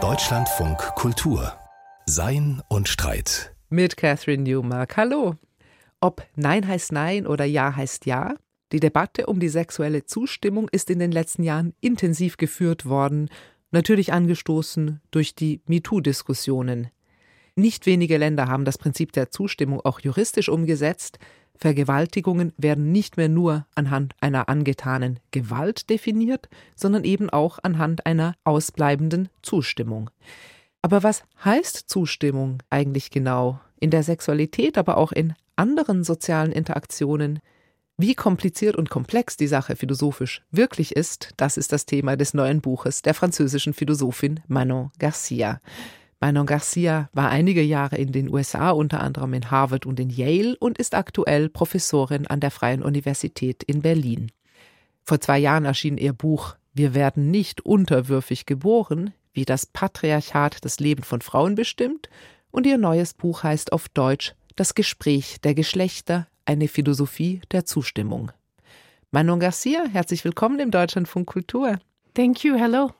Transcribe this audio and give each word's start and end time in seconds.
Deutschlandfunk 0.00 0.78
Kultur 0.94 1.52
Sein 2.06 2.62
und 2.68 2.86
Streit 2.88 3.56
mit 3.70 3.96
Catherine 3.96 4.44
Newmark. 4.44 4.96
Hallo. 4.96 5.34
Ob 6.00 6.24
Nein 6.36 6.68
heißt 6.68 6.92
Nein 6.92 7.26
oder 7.26 7.44
Ja 7.44 7.74
heißt 7.74 8.06
Ja? 8.06 8.36
Die 8.70 8.78
Debatte 8.78 9.26
um 9.26 9.40
die 9.40 9.48
sexuelle 9.48 10.04
Zustimmung 10.04 10.68
ist 10.70 10.90
in 10.90 11.00
den 11.00 11.10
letzten 11.10 11.42
Jahren 11.42 11.74
intensiv 11.80 12.36
geführt 12.36 12.86
worden, 12.86 13.30
natürlich 13.72 14.12
angestoßen 14.12 15.00
durch 15.10 15.34
die 15.34 15.60
MeToo-Diskussionen. 15.66 16.92
Nicht 17.56 17.84
wenige 17.86 18.16
Länder 18.16 18.46
haben 18.46 18.64
das 18.64 18.78
Prinzip 18.78 19.10
der 19.10 19.32
Zustimmung 19.32 19.80
auch 19.80 19.98
juristisch 19.98 20.48
umgesetzt. 20.48 21.18
Vergewaltigungen 21.58 22.52
werden 22.56 22.92
nicht 22.92 23.16
mehr 23.16 23.28
nur 23.28 23.66
anhand 23.74 24.14
einer 24.20 24.48
angetanen 24.48 25.18
Gewalt 25.32 25.90
definiert, 25.90 26.48
sondern 26.76 27.04
eben 27.04 27.30
auch 27.30 27.58
anhand 27.62 28.06
einer 28.06 28.34
ausbleibenden 28.44 29.28
Zustimmung. 29.42 30.10
Aber 30.82 31.02
was 31.02 31.24
heißt 31.44 31.88
Zustimmung 31.88 32.62
eigentlich 32.70 33.10
genau? 33.10 33.60
In 33.80 33.90
der 33.90 34.02
Sexualität, 34.02 34.78
aber 34.78 34.96
auch 34.96 35.12
in 35.12 35.34
anderen 35.56 36.04
sozialen 36.04 36.52
Interaktionen? 36.52 37.40
Wie 37.96 38.14
kompliziert 38.14 38.76
und 38.76 38.90
komplex 38.90 39.36
die 39.36 39.48
Sache 39.48 39.74
philosophisch 39.74 40.42
wirklich 40.52 40.94
ist, 40.94 41.30
das 41.36 41.56
ist 41.56 41.72
das 41.72 41.84
Thema 41.84 42.16
des 42.16 42.32
neuen 42.32 42.60
Buches 42.60 43.02
der 43.02 43.12
französischen 43.12 43.74
Philosophin 43.74 44.40
Manon 44.46 44.92
Garcia. 45.00 45.60
Manon 46.20 46.46
Garcia 46.46 47.08
war 47.12 47.30
einige 47.30 47.62
Jahre 47.62 47.96
in 47.96 48.10
den 48.10 48.32
USA, 48.32 48.70
unter 48.70 49.00
anderem 49.00 49.34
in 49.34 49.50
Harvard 49.50 49.86
und 49.86 50.00
in 50.00 50.10
Yale 50.10 50.56
und 50.58 50.76
ist 50.78 50.94
aktuell 50.94 51.48
Professorin 51.48 52.26
an 52.26 52.40
der 52.40 52.50
Freien 52.50 52.82
Universität 52.82 53.62
in 53.62 53.82
Berlin. 53.82 54.32
Vor 55.04 55.20
zwei 55.20 55.38
Jahren 55.38 55.64
erschien 55.64 55.96
ihr 55.96 56.12
Buch 56.12 56.56
Wir 56.74 56.94
werden 56.94 57.30
nicht 57.30 57.64
unterwürfig 57.64 58.46
geboren, 58.46 59.14
wie 59.32 59.44
das 59.44 59.66
Patriarchat 59.66 60.64
das 60.64 60.80
Leben 60.80 61.04
von 61.04 61.20
Frauen 61.20 61.54
bestimmt, 61.54 62.08
und 62.50 62.66
ihr 62.66 62.78
neues 62.78 63.14
Buch 63.14 63.44
heißt 63.44 63.72
auf 63.72 63.88
Deutsch 63.88 64.34
Das 64.56 64.74
Gespräch 64.74 65.40
der 65.42 65.54
Geschlechter, 65.54 66.26
eine 66.44 66.66
Philosophie 66.66 67.42
der 67.52 67.64
Zustimmung. 67.64 68.32
Manon 69.12 69.38
Garcia, 69.38 69.84
herzlich 69.92 70.24
willkommen 70.24 70.58
im 70.58 70.72
Deutschlandfunk 70.72 71.26
Kultur. 71.28 71.78
Thank 72.14 72.42
you, 72.42 72.56
hello. 72.56 72.90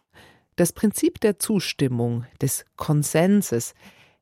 Das 0.59 0.73
Prinzip 0.73 1.21
der 1.21 1.39
Zustimmung, 1.39 2.27
des 2.43 2.65
Konsenses, 2.75 3.75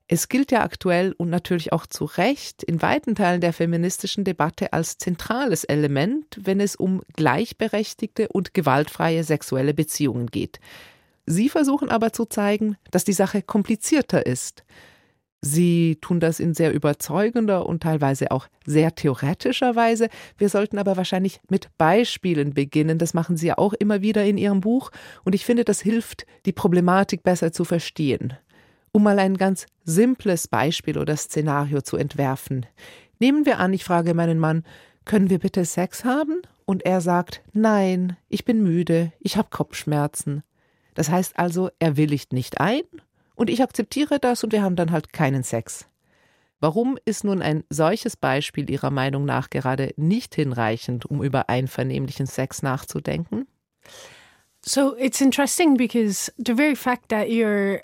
es 0.07 0.29
gilt 0.29 0.53
ja 0.53 0.65
aktuell 0.65 1.15
und 1.17 1.31
natürlich 1.31 1.73
auch 1.73 1.87
zu 1.87 2.05
Recht 2.05 2.63
in 2.63 2.83
weiten 2.83 3.15
Teilen 3.15 3.41
der 3.41 3.55
feministischen 3.55 4.23
Debatte 4.23 4.75
als 4.75 4.99
zentrales 4.99 5.65
Element, 5.65 6.39
wenn 6.43 6.61
es 6.61 6.77
um 6.77 7.01
gleichberechtigte 7.15 8.29
und 8.29 8.53
gewaltfreie 8.53 9.25
sexuelle 9.25 9.73
Beziehungen 9.73 10.27
geht. 10.27 10.61
Sie 11.25 11.49
versuchen 11.49 11.89
aber 11.89 12.13
zu 12.13 12.27
zeigen, 12.27 12.77
dass 12.91 13.05
die 13.05 13.15
Sache 13.15 13.41
komplizierter 13.41 14.27
ist. 14.27 14.63
Sie 15.43 15.99
tun 16.01 16.19
das 16.19 16.41
in 16.41 16.55
sehr 16.55 16.73
überzeugender 16.73 17.67
und 17.67 17.83
teilweise 17.83 18.31
auch 18.31 18.49
sehr 18.65 18.95
theoretischer 18.95 19.77
Weise. 19.77 20.09
Wir 20.39 20.49
sollten 20.49 20.79
aber 20.79 20.97
wahrscheinlich 20.97 21.41
mit 21.49 21.69
Beispielen 21.79 22.55
beginnen. 22.55 22.99
Das 22.99 23.15
machen 23.15 23.37
Sie 23.37 23.49
ja 23.49 23.59
auch 23.59 23.73
immer 23.75 24.03
wieder 24.03 24.25
in 24.25 24.39
Ihrem 24.39 24.61
Buch. 24.61 24.91
Und 25.25 25.35
ich 25.35 25.45
finde, 25.45 25.65
das 25.65 25.81
hilft, 25.81 26.27
die 26.47 26.53
Problematik 26.53 27.23
besser 27.23 27.53
zu 27.53 27.65
verstehen. 27.65 28.35
Um 28.93 29.03
mal 29.03 29.19
ein 29.19 29.37
ganz 29.37 29.67
simples 29.85 30.49
Beispiel 30.49 30.99
oder 30.99 31.17
Szenario 31.17 31.83
zu 31.83 31.97
entwerfen. 31.97 32.67
Nehmen 33.21 33.47
wir 33.47 33.59
an, 33.59 33.73
ich 33.73 33.85
frage 33.85 34.15
meinen 34.15 34.39
Mann, 34.39 34.65
können 35.05 35.31
wir 35.31 35.39
bitte 35.39 35.65
Sex 35.65 36.05
haben? 36.05 36.43
Und 36.65 36.85
er 36.85 37.01
sagt, 37.01 37.43
nein, 37.53 38.17
ich 38.29 38.45
bin 38.45 38.63
müde, 38.63 39.13
ich 39.21 39.37
habe 39.37 39.49
Kopfschmerzen. 39.51 40.43
Das 40.95 41.11
heißt 41.11 41.39
also, 41.39 41.71
er 41.79 41.97
willigt 41.97 42.33
nicht 42.33 42.61
ein 42.61 42.83
und 43.37 43.49
ich 43.49 43.63
akzeptiere 43.63 44.19
das 44.19 44.43
und 44.43 44.53
wir 44.53 44.63
haben 44.63 44.77
dann 44.77 44.91
halt 44.91 45.13
keinen 45.13 45.45
Sex. 45.45 45.87
Warum 46.59 46.99
ist 47.05 47.23
nun 47.23 47.43
ein 47.43 47.65
solches 47.69 48.17
Beispiel 48.17 48.69
Ihrer 48.71 48.91
Meinung 48.91 49.25
nach 49.25 49.51
gerade 49.51 49.93
nicht 49.97 50.35
hinreichend, 50.35 51.07
um 51.07 51.23
über 51.23 51.49
einvernehmlichen 51.49 52.27
Sex 52.27 52.63
nachzudenken? 52.63 53.47
So 54.65 54.97
it's 54.97 55.21
interesting 55.21 55.77
because 55.77 56.33
the 56.39 56.55
very 56.55 56.75
fact 56.75 57.11
that 57.11 57.29
you're 57.29 57.83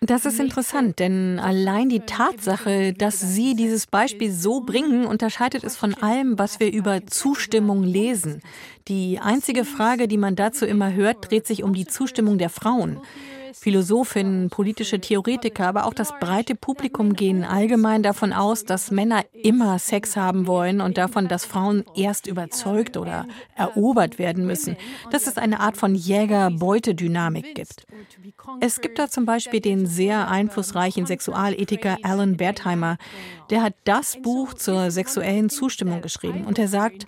das 0.00 0.24
ist 0.24 0.40
interessant, 0.40 0.98
denn 0.98 1.38
allein 1.38 1.88
die 1.88 2.00
Tatsache, 2.00 2.92
dass 2.92 3.20
Sie 3.20 3.54
dieses 3.54 3.86
Beispiel 3.86 4.32
so 4.32 4.60
bringen, 4.60 5.04
unterscheidet 5.04 5.64
es 5.64 5.76
von 5.76 5.94
allem, 5.94 6.38
was 6.38 6.60
wir 6.60 6.72
über 6.72 7.06
Zustimmung 7.06 7.82
lesen. 7.82 8.40
Die 8.88 9.18
einzige 9.20 9.64
Frage, 9.64 10.08
die 10.08 10.18
man 10.18 10.36
dazu 10.36 10.64
immer 10.66 10.92
hört, 10.92 11.30
dreht 11.30 11.46
sich 11.46 11.62
um 11.62 11.74
die 11.74 11.86
Zustimmung 11.86 12.38
der 12.38 12.50
Frauen. 12.50 13.00
Philosophinnen, 13.52 14.50
politische 14.50 15.00
Theoretiker, 15.00 15.66
aber 15.66 15.86
auch 15.86 15.94
das 15.94 16.12
breite 16.18 16.54
Publikum 16.54 17.14
gehen 17.14 17.44
allgemein 17.44 18.02
davon 18.02 18.32
aus, 18.32 18.64
dass 18.64 18.90
Männer 18.90 19.24
immer 19.32 19.78
Sex 19.78 20.16
haben 20.16 20.46
wollen 20.46 20.80
und 20.80 20.98
davon, 20.98 21.28
dass 21.28 21.44
Frauen 21.44 21.84
erst 21.94 22.26
überzeugt 22.26 22.96
oder 22.96 23.26
erobert 23.56 24.18
werden 24.18 24.46
müssen, 24.46 24.76
dass 25.10 25.26
es 25.26 25.38
eine 25.38 25.60
Art 25.60 25.76
von 25.76 25.94
Jäger-Beute-Dynamik 25.94 27.54
gibt. 27.54 27.86
Es 28.60 28.80
gibt 28.80 28.98
da 28.98 29.08
zum 29.08 29.24
Beispiel 29.24 29.60
den 29.60 29.86
sehr 29.86 30.28
einflussreichen 30.28 31.06
Sexualethiker 31.06 31.98
Alan 32.02 32.38
Wertheimer, 32.38 32.96
der 33.50 33.62
hat 33.62 33.74
das 33.84 34.16
Buch 34.22 34.54
zur 34.54 34.90
sexuellen 34.90 35.50
Zustimmung 35.50 36.00
geschrieben 36.00 36.44
und 36.44 36.58
er 36.58 36.68
sagt, 36.68 37.06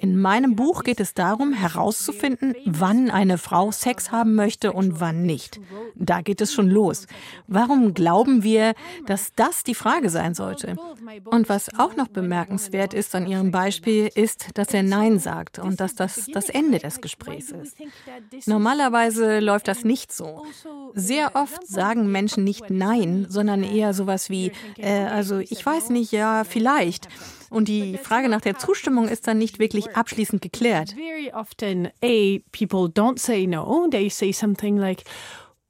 in 0.00 0.20
meinem 0.20 0.56
Buch 0.56 0.84
geht 0.84 1.00
es 1.00 1.14
darum, 1.14 1.52
herauszufinden, 1.52 2.54
wann 2.64 3.10
eine 3.10 3.38
Frau 3.38 3.70
Sex 3.70 4.10
haben 4.10 4.34
möchte 4.34 4.72
und 4.72 5.00
wann 5.00 5.22
nicht. 5.22 5.60
Da 5.94 6.22
geht 6.22 6.40
es 6.40 6.52
schon 6.52 6.68
los. 6.68 7.06
Warum 7.46 7.94
glauben 7.94 8.42
wir, 8.42 8.74
dass 9.06 9.32
das 9.36 9.64
die 9.64 9.74
Frage 9.74 10.10
sein 10.10 10.34
sollte? 10.34 10.76
Und 11.24 11.48
was 11.48 11.78
auch 11.78 11.96
noch 11.96 12.08
bemerkenswert 12.08 12.94
ist 12.94 13.14
an 13.14 13.26
Ihrem 13.26 13.50
Beispiel, 13.50 14.10
ist, 14.14 14.48
dass 14.54 14.74
er 14.74 14.82
Nein 14.82 15.18
sagt 15.18 15.58
und 15.58 15.80
dass 15.80 15.94
das 15.94 16.26
das 16.32 16.48
Ende 16.48 16.78
des 16.78 17.00
Gesprächs 17.00 17.52
ist. 17.52 17.76
Normalerweise 18.46 19.40
läuft 19.40 19.68
das 19.68 19.84
nicht 19.84 20.12
so. 20.12 20.44
Sehr 20.94 21.34
oft 21.34 21.66
sagen 21.66 22.10
Menschen 22.10 22.44
nicht 22.44 22.70
Nein, 22.70 23.26
sondern 23.28 23.62
eher 23.62 23.94
sowas 23.94 24.30
wie, 24.30 24.52
äh, 24.76 25.04
also 25.04 25.38
ich 25.38 25.64
weiß 25.64 25.90
nicht, 25.90 26.12
ja, 26.12 26.44
vielleicht. 26.44 27.08
Und 27.54 27.68
die 27.68 27.98
Frage 27.98 28.28
nach 28.28 28.40
der 28.40 28.58
Zustimmung 28.58 29.08
ist 29.08 29.28
dann 29.28 29.38
nicht 29.38 29.60
wirklich 29.60 29.96
abschließend 29.96 30.42
geklärt. 30.42 30.90
Very 30.90 31.32
often, 31.32 31.86
A, 32.02 32.40
people 32.50 32.88
don't 32.88 33.18
say 33.18 33.46
no. 33.46 33.86
They 33.88 34.10
say 34.10 34.32
something 34.32 34.76
like, 34.76 35.04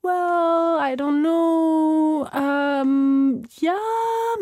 well, 0.03 0.79
I 0.81 0.95
don't 0.97 1.23
know. 1.23 2.27
Um, 2.33 3.43
yeah, 3.61 3.75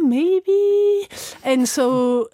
maybe. 0.00 1.08
And 1.42 1.66
so, 1.66 2.28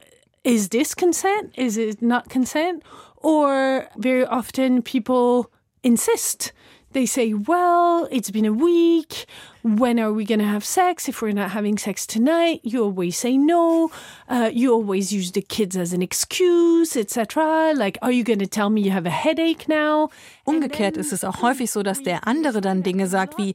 is 0.45 0.69
this 0.69 0.95
consent? 0.95 1.57
Is 1.57 1.79
it 1.79 2.03
not 2.03 2.29
consent? 2.29 2.83
Or 3.17 3.89
very 3.97 4.27
often 4.27 4.83
people 4.83 5.51
insist. 5.83 6.53
They 6.93 7.07
say, 7.07 7.33
well, 7.33 8.09
it's 8.11 8.31
been 8.31 8.47
a 8.47 8.53
week. 8.53 9.27
When 9.63 9.99
are 9.99 10.13
we 10.13 10.25
going 10.25 10.39
to 10.39 10.47
have 10.47 10.65
sex? 10.65 11.09
If 11.09 11.21
we're 11.21 11.33
not 11.33 11.51
having 11.51 11.79
sex 11.79 12.07
tonight, 12.07 12.61
you 12.63 12.85
always 12.85 13.19
say 13.19 13.37
no. 13.37 13.91
Uh, 14.29 14.51
you 14.53 14.73
always 14.73 15.13
use 15.13 15.33
the 15.33 15.43
kids 15.43 15.77
as 15.77 15.93
an 15.93 16.01
excuse, 16.01 16.97
etc. 16.97 17.73
Like, 17.75 17.99
are 18.01 18.13
you 18.13 18.23
going 18.23 18.39
to 18.39 18.47
tell 18.47 18.71
me 18.71 18.83
you 18.83 18.93
have 18.93 19.05
a 19.05 19.11
headache 19.11 19.69
now? 19.69 20.11
Umgekehrt 20.45 20.97
ist 20.97 21.13
es 21.13 21.25
auch 21.25 21.43
häufig 21.43 21.73
so, 21.73 21.83
dass 21.83 22.03
der 22.03 22.29
andere 22.29 22.61
dann 22.61 22.85
Dinge 22.85 23.09
sagt 23.09 23.37
wie, 23.37 23.55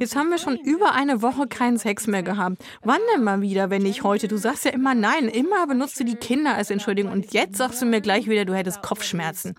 Jetzt 0.00 0.16
haben 0.16 0.28
wir 0.30 0.38
schon 0.38 0.56
über 0.56 0.92
eine 0.92 1.22
Woche 1.22 1.46
keinen 1.46 1.78
Sex 1.78 2.08
mehr 2.08 2.24
gehabt. 2.24 2.64
Wann 2.82 3.00
denn 3.14 3.22
mal 3.22 3.40
wieder, 3.42 3.70
wenn 3.70 3.82
nicht 3.82 4.02
heute? 4.02 4.26
Du 4.26 4.36
sagst 4.36 4.64
ja 4.64 4.72
immer 4.72 4.94
nein. 4.94 5.28
Immer 5.28 5.68
benutzt 5.68 6.00
du 6.00 6.04
die 6.04 6.16
Kinder 6.16 6.54
als 6.56 6.70
Entschuldigung. 6.70 7.12
Und 7.12 7.32
jetzt 7.32 7.58
sagst 7.58 7.80
du 7.80 7.86
mir 7.86 8.00
gleich 8.00 8.28
wieder, 8.28 8.44
du 8.44 8.54
hättest 8.54 8.82
Kopfschmerzen. 8.82 9.54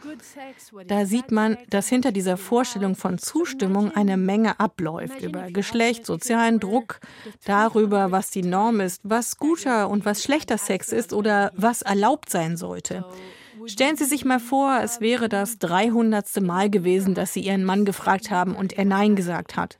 Da 0.87 1.05
sieht 1.05 1.31
man, 1.31 1.57
dass 1.69 1.87
hinter 1.87 2.11
dieser 2.11 2.35
Vorstellung 2.35 2.95
von 2.95 3.17
Zustimmung 3.17 3.95
eine 3.95 4.17
Menge 4.17 4.59
abläuft. 4.59 5.21
Über 5.21 5.51
Geschlecht, 5.51 5.74
sozialen 6.05 6.59
Druck, 6.59 6.99
darüber, 7.45 8.11
was 8.11 8.31
die 8.31 8.43
Norm 8.43 8.79
ist, 8.79 9.01
was 9.03 9.37
guter 9.37 9.89
und 9.89 10.05
was 10.05 10.23
schlechter 10.23 10.57
Sex 10.57 10.91
ist 10.91 11.13
oder 11.13 11.51
was 11.55 11.81
erlaubt 11.81 12.29
sein 12.29 12.57
sollte. 12.57 13.05
Stellen 13.67 13.97
Sie 13.97 14.05
sich 14.05 14.25
mal 14.25 14.39
vor, 14.39 14.79
es 14.83 15.01
wäre 15.01 15.27
das 15.29 15.57
300. 15.59 16.41
Mal 16.41 16.69
gewesen, 16.69 17.15
dass 17.15 17.33
Sie 17.33 17.41
Ihren 17.41 17.63
Mann 17.63 17.85
gefragt 17.85 18.29
haben 18.29 18.55
und 18.55 18.73
er 18.73 18.85
Nein 18.85 19.15
gesagt 19.15 19.55
hat. 19.55 19.79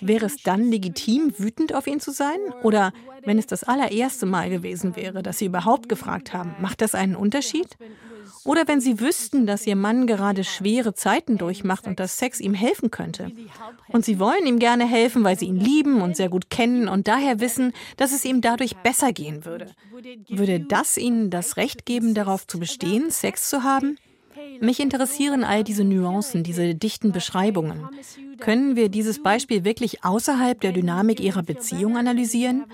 Wäre 0.00 0.26
es 0.26 0.42
dann 0.42 0.70
legitim, 0.70 1.32
wütend 1.38 1.74
auf 1.74 1.86
ihn 1.86 2.00
zu 2.00 2.12
sein? 2.12 2.38
Oder 2.62 2.92
wenn 3.24 3.38
es 3.38 3.46
das 3.46 3.64
allererste 3.64 4.26
Mal 4.26 4.50
gewesen 4.50 4.96
wäre, 4.96 5.22
dass 5.22 5.38
Sie 5.38 5.46
überhaupt 5.46 5.88
gefragt 5.88 6.32
haben, 6.32 6.54
macht 6.60 6.80
das 6.80 6.94
einen 6.94 7.16
Unterschied? 7.16 7.76
Oder 8.44 8.68
wenn 8.68 8.80
Sie 8.80 9.00
wüssten, 9.00 9.46
dass 9.46 9.66
Ihr 9.66 9.74
Mann 9.74 10.06
gerade 10.06 10.44
schwere 10.44 10.94
Zeiten 10.94 11.36
durchmacht 11.36 11.86
und 11.86 11.98
dass 11.98 12.18
Sex 12.18 12.40
ihm 12.40 12.54
helfen 12.54 12.92
könnte. 12.92 13.32
Und 13.88 14.04
Sie 14.04 14.20
wollen 14.20 14.46
ihm 14.46 14.60
gerne 14.60 14.86
helfen, 14.86 15.24
weil 15.24 15.38
Sie 15.38 15.46
ihn 15.46 15.56
lieben 15.56 16.00
und 16.00 16.16
sehr 16.16 16.28
gut 16.28 16.48
kennen 16.48 16.88
und 16.88 17.08
daher 17.08 17.40
wissen, 17.40 17.72
dass 17.96 18.12
es 18.12 18.24
ihm 18.24 18.40
dadurch 18.40 18.76
besser 18.76 19.12
gehen 19.12 19.44
würde. 19.44 19.74
Würde 20.28 20.60
das 20.60 20.96
Ihnen 20.96 21.30
das 21.30 21.56
Recht 21.56 21.86
geben, 21.86 22.14
darauf 22.14 22.46
zu 22.46 22.60
bestehen, 22.60 23.10
Sex 23.10 23.50
zu 23.50 23.64
haben? 23.64 23.98
Mich 24.60 24.80
interessieren 24.80 25.44
all 25.44 25.64
diese 25.64 25.84
Nuancen, 25.84 26.42
diese 26.42 26.74
dichten 26.74 27.12
Beschreibungen. 27.12 27.88
Können 28.38 28.76
wir 28.76 28.88
dieses 28.88 29.22
Beispiel 29.22 29.64
wirklich 29.64 30.04
außerhalb 30.04 30.60
der 30.60 30.72
Dynamik 30.72 31.20
ihrer 31.20 31.42
Beziehung 31.42 31.96
analysieren? 31.96 32.64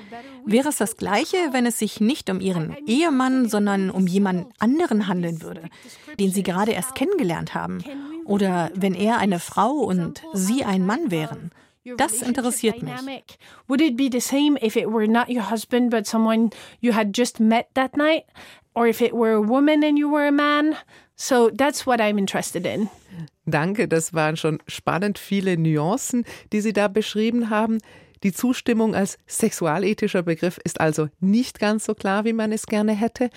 Wäre 0.45 0.69
es 0.69 0.77
das 0.77 0.97
Gleiche, 0.97 1.37
wenn 1.53 1.67
es 1.67 1.79
sich 1.79 2.01
nicht 2.01 2.31
um 2.31 2.41
ihren 2.41 2.77
Ehemann, 2.87 3.49
sondern 3.49 3.91
um 3.91 4.07
jemand 4.07 4.47
anderen 4.59 5.07
handeln 5.07 5.43
würde, 5.43 5.69
den 6.19 6.33
sie 6.33 6.43
gerade 6.43 6.73
erst 6.73 6.95
kennengelernt 6.95 7.55
haben? 7.55 7.85
Oder 8.25 8.71
wenn 8.75 8.95
er 8.95 9.19
eine 9.19 9.39
Frau 9.39 9.73
und 9.73 10.23
sie 10.33 10.65
ein 10.65 10.85
Mann 10.85 11.11
wären? 11.11 11.51
Das 11.97 12.23
interessiert 12.23 12.81
mich. 12.83 12.93
Would 13.67 13.81
it 13.81 13.97
be 13.97 14.09
the 14.11 14.21
same 14.21 14.57
if 14.63 14.77
it 14.77 14.87
were 14.87 15.09
not 15.09 15.29
your 15.29 15.51
husband 15.51 15.91
but 15.91 16.07
someone 16.07 16.51
you 16.81 16.95
had 16.95 17.17
just 17.17 17.41
met 17.41 17.67
that 17.75 17.97
night? 17.97 18.25
Or 18.75 18.87
if 18.87 19.01
it 19.01 19.13
were 19.13 19.33
a 19.33 19.41
woman 19.41 19.85
and 19.85 19.99
you 19.99 20.11
were 20.11 20.27
a 20.27 20.33
man? 20.33 20.77
So 21.15 21.51
that's 21.51 21.87
what 21.87 22.01
I'm 22.01 22.19
interested 22.19 22.67
in. 22.67 22.89
Danke, 23.47 23.89
das 23.89 24.15
waren 24.15 24.37
schon 24.37 24.61
spannend 24.67 25.19
viele 25.19 25.57
Nuancen, 25.57 26.25
die 26.53 26.61
Sie 26.61 26.73
da 26.73 26.89
beschrieben 26.89 27.51
haben. 27.51 27.79
Die 28.23 28.33
Zustimmung 28.33 28.95
als 28.95 29.19
sexualethischer 29.27 30.23
Begriff 30.23 30.59
ist 30.65 30.81
also 30.81 31.09
nicht 31.19 31.59
ganz 31.59 31.85
so 31.85 31.95
klar, 31.95 32.25
wie 32.25 32.33
man 32.33 32.53
es 32.53 32.67
gerne 32.67 32.93
hätte. 32.93 33.31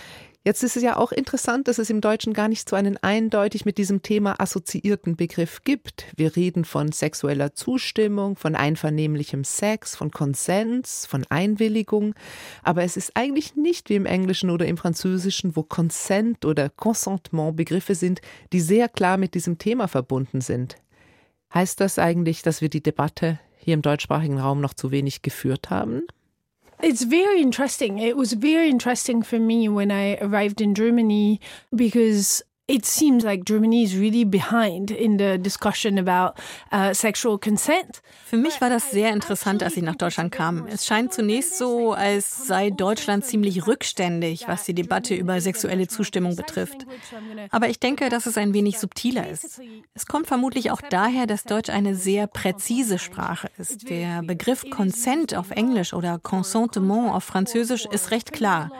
Jetzt 0.47 0.61
ist 0.61 0.77
es 0.77 0.83
ja 0.83 0.95
auch 0.95 1.11
interessant, 1.11 1.67
dass 1.67 1.79
es 1.79 1.89
im 1.89 2.01
Deutschen 2.01 2.31
gar 2.31 2.47
nicht 2.47 2.69
so 2.69 2.75
einen 2.75 2.97
eindeutig 2.97 3.65
mit 3.65 3.79
diesem 3.79 4.03
Thema 4.03 4.39
assoziierten 4.39 5.15
Begriff 5.15 5.63
gibt. 5.63 6.05
Wir 6.17 6.35
reden 6.35 6.65
von 6.65 6.91
sexueller 6.91 7.55
Zustimmung, 7.55 8.35
von 8.35 8.55
einvernehmlichem 8.55 9.43
Sex, 9.43 9.95
von 9.95 10.11
Konsens, 10.11 11.07
von 11.07 11.25
Einwilligung. 11.29 12.13
Aber 12.61 12.83
es 12.83 12.95
ist 12.95 13.13
eigentlich 13.15 13.55
nicht 13.55 13.89
wie 13.89 13.95
im 13.95 14.05
Englischen 14.05 14.51
oder 14.51 14.67
im 14.67 14.77
Französischen, 14.77 15.55
wo 15.55 15.63
Consent 15.63 16.45
oder 16.45 16.69
Consentement 16.69 17.55
Begriffe 17.55 17.95
sind, 17.95 18.21
die 18.53 18.61
sehr 18.61 18.87
klar 18.87 19.17
mit 19.17 19.33
diesem 19.33 19.57
Thema 19.57 19.87
verbunden 19.87 20.41
sind. 20.41 20.75
Heißt 21.55 21.81
das 21.81 21.97
eigentlich, 21.97 22.43
dass 22.43 22.61
wir 22.61 22.69
die 22.69 22.83
Debatte 22.83 23.39
hier 23.57 23.73
im 23.73 23.81
deutschsprachigen 23.81 24.39
Raum 24.39 24.61
noch 24.61 24.75
zu 24.75 24.91
wenig 24.91 25.23
geführt 25.23 25.71
haben? 25.71 26.03
It's 26.81 27.03
very 27.03 27.41
interesting. 27.41 27.99
It 27.99 28.17
was 28.17 28.33
very 28.33 28.69
interesting 28.69 29.23
for 29.23 29.39
me 29.39 29.69
when 29.69 29.91
I 29.91 30.15
arrived 30.17 30.61
in 30.61 30.75
Germany 30.75 31.39
because 31.73 32.43
it 32.67 32.85
seems 32.85 33.23
like 33.23 33.45
Germany 33.45 33.83
is 33.83 33.95
really 33.95 34.25
behind 34.25 34.89
in 34.89 35.17
the 35.17 35.37
discussion 35.37 35.99
about 35.99 36.33
uh, 36.71 36.93
sexual 36.93 37.37
consent. 37.37 38.01
Für 38.25 38.37
mich 38.37 38.59
war 38.59 38.69
das 38.69 38.89
sehr 38.89 39.11
interessant, 39.13 39.61
als 39.61 39.77
ich 39.77 39.83
nach 39.83 39.95
Deutschland 39.95 40.31
kam. 40.31 40.65
Es 40.67 40.85
scheint 40.85 41.13
zunächst 41.13 41.57
so, 41.57 41.93
als 41.93 42.47
sei 42.47 42.71
Deutschland 42.71 43.23
ziemlich 43.23 43.67
rückständig, 43.67 44.47
was 44.47 44.65
die 44.65 44.73
Debatte 44.73 45.13
über 45.13 45.39
sexuelle 45.41 45.87
Zustimmung 45.87 46.35
betrifft. 46.35 46.87
Aber 47.51 47.69
ich 47.69 47.79
denke, 47.79 48.09
dass 48.09 48.25
es 48.25 48.37
ein 48.37 48.53
wenig 48.53 48.79
subtiler 48.79 49.29
ist. 49.29 49.61
Es 49.93 50.07
kommt 50.07 50.25
vermutlich 50.25 50.71
auch 50.71 50.81
daher, 50.81 51.27
dass 51.27 51.43
Deutsch 51.43 51.69
eine 51.69 51.95
sehr 51.95 52.25
präzise 52.25 52.97
Sprache 52.97 53.49
ist. 53.59 53.89
Der 53.89 54.23
Begriff 54.23 54.67
Consent 54.71 55.35
auf 55.35 55.51
Englisch 55.51 55.93
oder 55.93 56.17
Consentement 56.17 57.11
auf 57.11 57.23
Französisch 57.23 57.85
ist 57.85 58.09
recht 58.09 58.33
klar. 58.33 58.71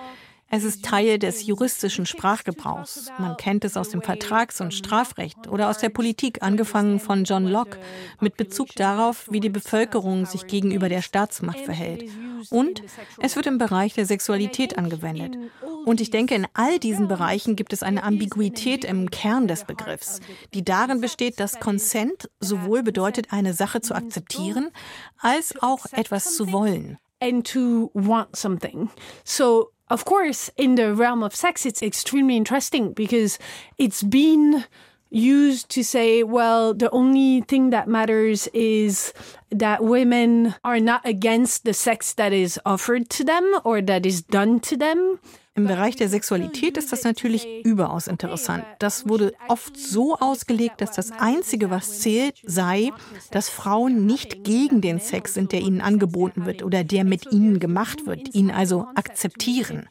Es 0.56 0.64
ist 0.64 0.86
Teil 0.86 1.20
des 1.20 1.46
juristischen 1.46 2.06
Sprachgebrauchs. 2.06 3.12
Man 3.20 3.36
kennt 3.36 3.66
es 3.66 3.76
aus 3.76 3.90
dem 3.90 4.02
Vertrags- 4.02 4.62
und 4.62 4.74
Strafrecht 4.74 5.50
oder 5.50 5.70
aus 5.70 5.80
der 5.80 5.90
Politik, 5.90 6.44
angefangen 6.44 7.02
von 7.02 7.26
John 7.26 7.46
Locke, 7.46 7.78
mit 8.22 8.38
Bezug 8.38 8.70
darauf, 8.78 9.28
wie 9.30 9.42
die 9.42 9.50
Bevölkerung 9.50 10.26
sich 10.26 10.48
gegenüber 10.48 10.88
der 10.88 11.02
Staatsmacht 11.02 11.60
verhält. 11.60 12.10
Und 12.52 12.84
es 13.20 13.36
wird 13.36 13.48
im 13.48 13.58
Bereich 13.58 13.96
der 13.96 14.06
Sexualität 14.06 14.78
angewendet. 14.78 15.36
Und 15.84 16.00
ich 16.00 16.10
denke, 16.10 16.36
in 16.36 16.48
all 16.54 16.80
diesen 16.80 17.10
Bereichen 17.10 17.58
gibt 17.58 17.74
es 17.74 17.84
eine 17.84 18.04
Ambiguität 18.04 18.86
im 18.86 19.12
Kern 19.12 19.50
des 19.50 19.66
Begriffs, 19.66 20.22
die 20.54 20.64
darin 20.64 21.02
besteht, 21.02 21.42
dass 21.42 21.60
Consent 21.60 22.30
sowohl 22.40 22.82
bedeutet, 22.82 23.34
eine 23.34 23.54
Sache 23.54 23.82
zu 23.82 23.94
akzeptieren, 23.94 24.70
als 25.18 25.54
auch 25.62 25.86
etwas 25.92 26.38
zu 26.38 26.54
wollen. 26.54 26.98
And 27.22 27.46
to 27.46 27.92
want 27.94 28.36
something. 28.36 28.90
So 29.26 29.72
of 29.90 30.06
course, 30.06 30.50
in 30.58 30.76
the 30.76 30.94
realm 30.94 31.24
of 31.24 31.36
sex, 31.36 31.66
it's 31.66 31.84
extremely 31.84 32.36
interesting 32.36 32.94
because 32.94 33.38
it's 33.78 34.02
been 34.02 34.66
used 35.10 35.70
to 35.70 35.84
say, 35.84 36.24
well, 36.24 36.74
the 36.74 36.90
only 36.92 37.42
thing 37.42 37.70
that 37.70 37.88
matters 37.88 38.48
is 38.54 39.14
that 39.52 39.84
women 39.84 40.56
are 40.64 40.80
not 40.80 41.06
against 41.06 41.64
the 41.64 41.74
sex 41.74 42.14
that 42.14 42.34
is 42.34 42.60
offered 42.66 43.10
to 43.10 43.24
them 43.24 43.60
or 43.64 43.82
that 43.82 44.06
is 44.06 44.22
done 44.22 44.60
to 44.62 44.76
them. 44.76 45.20
Im 45.58 45.68
Bereich 45.68 45.96
der 45.96 46.10
Sexualität 46.10 46.76
ist 46.76 46.92
das 46.92 47.06
natürlich 47.06 47.48
überaus 47.64 48.08
interessant. 48.08 48.66
Das 48.80 49.08
wurde 49.08 49.32
oft 49.48 49.78
so 49.78 50.18
ausgelegt, 50.18 50.82
dass 50.82 50.92
das 50.92 51.14
Einzige, 51.14 51.70
was 51.70 52.02
zählt, 52.02 52.36
sei, 52.44 52.92
dass 53.32 53.48
Frauen 53.48 54.06
nicht 54.06 54.44
gegen 54.44 54.82
den 54.82 55.00
Sex 55.00 55.34
sind, 55.34 55.54
der 55.54 55.62
ihnen 55.62 55.80
angeboten 55.80 56.46
wird 56.46 56.62
oder 56.62 56.84
der 56.84 57.06
mit 57.06 57.32
ihnen 57.32 57.60
gemacht 57.60 58.06
wird, 58.06 58.36
ihn 58.36 58.52
also 58.52 58.86
akzeptieren. 58.96 59.88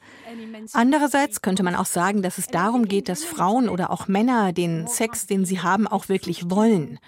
Andererseits 0.72 1.42
könnte 1.42 1.62
man 1.62 1.74
auch 1.74 1.86
sagen, 1.86 2.22
dass 2.22 2.38
es 2.38 2.46
darum 2.46 2.86
geht, 2.86 3.08
dass 3.08 3.24
Frauen 3.24 3.68
oder 3.68 3.90
auch 3.90 4.08
Männer 4.08 4.52
den 4.52 4.86
Sex, 4.86 5.26
den 5.26 5.44
sie 5.44 5.60
haben, 5.60 5.86
auch 5.86 6.08
wirklich 6.08 6.50
wollen. 6.50 6.98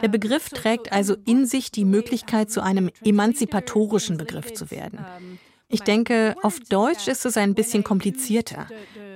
Der 0.00 0.08
Begriff 0.08 0.50
trägt 0.50 0.92
also 0.92 1.16
in 1.24 1.46
sich 1.46 1.72
die 1.72 1.84
Möglichkeit, 1.84 2.50
zu 2.50 2.62
einem 2.62 2.90
emanzipatorischen 3.04 4.16
Begriff 4.16 4.54
zu 4.54 4.70
werden. 4.70 5.04
Ich 5.68 5.82
denke, 5.82 6.34
auf 6.42 6.60
Deutsch 6.60 7.08
ist 7.08 7.26
es 7.26 7.36
ein 7.36 7.54
bisschen 7.54 7.84
komplizierter. 7.84 8.68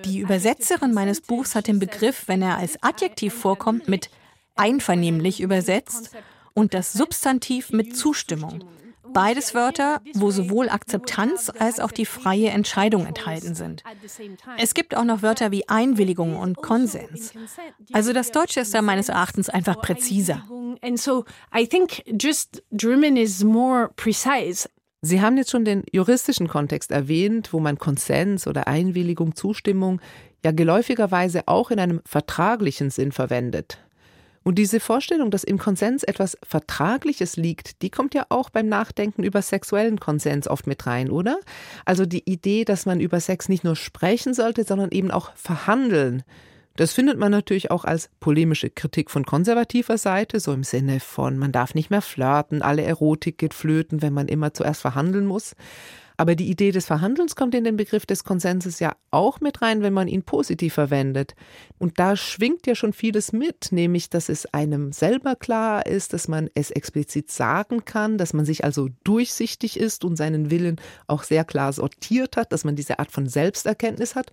Die 0.04 0.18
Übersetzerin 0.18 0.92
meines 0.92 1.20
Buchs 1.20 1.54
hat 1.54 1.66
den 1.66 1.78
Begriff, 1.78 2.24
wenn 2.26 2.42
er 2.42 2.58
als 2.58 2.82
Adjektiv 2.82 3.32
vorkommt, 3.32 3.88
mit 3.88 4.10
einvernehmlich 4.54 5.40
übersetzt 5.40 6.10
und 6.52 6.74
das 6.74 6.92
Substantiv 6.92 7.70
mit 7.70 7.96
Zustimmung. 7.96 8.64
Beides 9.12 9.54
Wörter, 9.54 10.00
wo 10.14 10.30
sowohl 10.30 10.68
Akzeptanz 10.68 11.50
als 11.58 11.80
auch 11.80 11.90
die 11.90 12.06
freie 12.06 12.50
Entscheidung 12.50 13.06
enthalten 13.06 13.54
sind. 13.54 13.82
Es 14.58 14.74
gibt 14.74 14.96
auch 14.96 15.04
noch 15.04 15.22
Wörter 15.22 15.50
wie 15.50 15.68
Einwilligung 15.68 16.36
und 16.36 16.56
Konsens. 16.56 17.32
Also 17.92 18.12
das 18.12 18.30
Deutsche 18.30 18.60
ist 18.60 18.74
da 18.74 18.82
meines 18.82 19.08
Erachtens 19.08 19.48
einfach 19.48 19.80
präziser. 19.80 20.44
And 20.82 20.98
so 20.98 21.24
I 21.56 21.66
think 21.66 22.02
just 22.20 22.62
German 22.72 23.16
is 23.16 23.44
more 23.44 23.90
precise. 23.96 24.68
Sie 25.02 25.20
haben 25.20 25.36
jetzt 25.36 25.50
schon 25.50 25.64
den 25.64 25.82
juristischen 25.90 26.46
Kontext 26.46 26.92
erwähnt, 26.92 27.52
wo 27.52 27.58
man 27.58 27.76
Konsens 27.76 28.46
oder 28.46 28.68
Einwilligung, 28.68 29.34
Zustimmung 29.34 30.00
ja 30.44 30.52
geläufigerweise 30.52 31.42
auch 31.46 31.70
in 31.70 31.80
einem 31.80 32.00
vertraglichen 32.04 32.90
Sinn 32.90 33.12
verwendet. 33.12 33.78
Und 34.44 34.56
diese 34.56 34.80
Vorstellung, 34.80 35.30
dass 35.30 35.44
im 35.44 35.58
Konsens 35.58 36.02
etwas 36.02 36.36
Vertragliches 36.42 37.36
liegt, 37.36 37.82
die 37.82 37.90
kommt 37.90 38.14
ja 38.14 38.26
auch 38.28 38.50
beim 38.50 38.68
Nachdenken 38.68 39.22
über 39.22 39.40
sexuellen 39.42 40.00
Konsens 40.00 40.48
oft 40.48 40.66
mit 40.66 40.86
rein, 40.86 41.10
oder? 41.10 41.38
Also 41.84 42.06
die 42.06 42.28
Idee, 42.30 42.64
dass 42.64 42.86
man 42.86 43.00
über 43.00 43.20
Sex 43.20 43.48
nicht 43.48 43.64
nur 43.64 43.76
sprechen 43.76 44.34
sollte, 44.34 44.64
sondern 44.64 44.90
eben 44.90 45.10
auch 45.10 45.32
verhandeln. 45.36 46.24
Das 46.76 46.92
findet 46.92 47.18
man 47.18 47.30
natürlich 47.30 47.70
auch 47.70 47.84
als 47.84 48.08
polemische 48.18 48.70
Kritik 48.70 49.10
von 49.10 49.26
konservativer 49.26 49.98
Seite, 49.98 50.40
so 50.40 50.52
im 50.52 50.64
Sinne 50.64 51.00
von, 51.00 51.36
man 51.36 51.52
darf 51.52 51.74
nicht 51.74 51.90
mehr 51.90 52.00
flirten, 52.00 52.62
alle 52.62 52.82
Erotik 52.82 53.36
geht 53.36 53.52
flöten, 53.52 54.00
wenn 54.00 54.14
man 54.14 54.26
immer 54.26 54.54
zuerst 54.54 54.80
verhandeln 54.80 55.26
muss. 55.26 55.54
Aber 56.16 56.34
die 56.34 56.50
Idee 56.50 56.70
des 56.70 56.86
Verhandelns 56.86 57.36
kommt 57.36 57.54
in 57.54 57.64
den 57.64 57.76
Begriff 57.76 58.06
des 58.06 58.24
Konsenses 58.24 58.80
ja 58.80 58.94
auch 59.10 59.40
mit 59.40 59.62
rein, 59.62 59.82
wenn 59.82 59.92
man 59.92 60.08
ihn 60.08 60.22
positiv 60.22 60.74
verwendet. 60.74 61.34
Und 61.78 61.98
da 61.98 62.16
schwingt 62.16 62.66
ja 62.66 62.74
schon 62.74 62.92
vieles 62.92 63.32
mit, 63.32 63.72
nämlich, 63.72 64.10
dass 64.10 64.28
es 64.28 64.46
einem 64.46 64.92
selber 64.92 65.36
klar 65.36 65.86
ist, 65.86 66.12
dass 66.12 66.28
man 66.28 66.50
es 66.54 66.70
explizit 66.70 67.30
sagen 67.30 67.84
kann, 67.84 68.18
dass 68.18 68.32
man 68.32 68.44
sich 68.44 68.64
also 68.64 68.88
durchsichtig 69.04 69.78
ist 69.78 70.04
und 70.04 70.16
seinen 70.16 70.50
Willen 70.50 70.80
auch 71.06 71.22
sehr 71.22 71.44
klar 71.44 71.72
sortiert 71.72 72.36
hat, 72.36 72.52
dass 72.52 72.64
man 72.64 72.76
diese 72.76 72.98
Art 72.98 73.10
von 73.12 73.26
Selbsterkenntnis 73.26 74.14
hat 74.14 74.30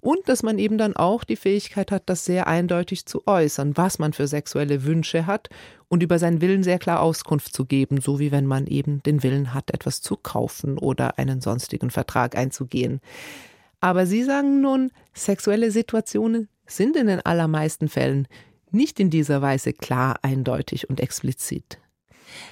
und 0.00 0.28
dass 0.28 0.42
man 0.42 0.58
eben 0.58 0.78
dann 0.78 0.96
auch 0.96 1.24
die 1.24 1.36
Fähigkeit 1.36 1.90
hat, 1.90 2.04
das 2.06 2.24
sehr 2.24 2.46
eindeutig 2.46 3.06
zu 3.06 3.26
äußern, 3.26 3.76
was 3.76 3.98
man 3.98 4.12
für 4.12 4.26
sexuelle 4.26 4.84
Wünsche 4.84 5.26
hat 5.26 5.48
und 5.88 6.02
über 6.02 6.18
seinen 6.18 6.40
Willen 6.40 6.62
sehr 6.62 6.78
klar 6.78 7.00
Auskunft 7.00 7.54
zu 7.54 7.64
geben, 7.64 8.00
so 8.00 8.18
wie 8.18 8.32
wenn 8.32 8.46
man 8.46 8.66
eben 8.66 9.02
den 9.02 9.22
Willen 9.22 9.52
hat, 9.54 9.70
etwas 9.72 10.00
zu 10.00 10.16
kaufen 10.16 10.78
oder 10.78 11.18
einen 11.18 11.40
sonstigen 11.40 11.90
Vertrag 11.90 12.36
einzugehen. 12.36 13.00
Aber 13.80 14.06
Sie 14.06 14.22
sagen 14.22 14.60
nun, 14.60 14.90
sexuelle 15.14 15.70
Situationen 15.70 16.48
sind 16.66 16.96
in 16.96 17.06
den 17.06 17.20
allermeisten 17.20 17.88
Fällen 17.88 18.28
nicht 18.70 19.00
in 19.00 19.10
dieser 19.10 19.42
Weise 19.42 19.72
klar, 19.72 20.18
eindeutig 20.22 20.88
und 20.88 21.00
explizit. 21.00 21.78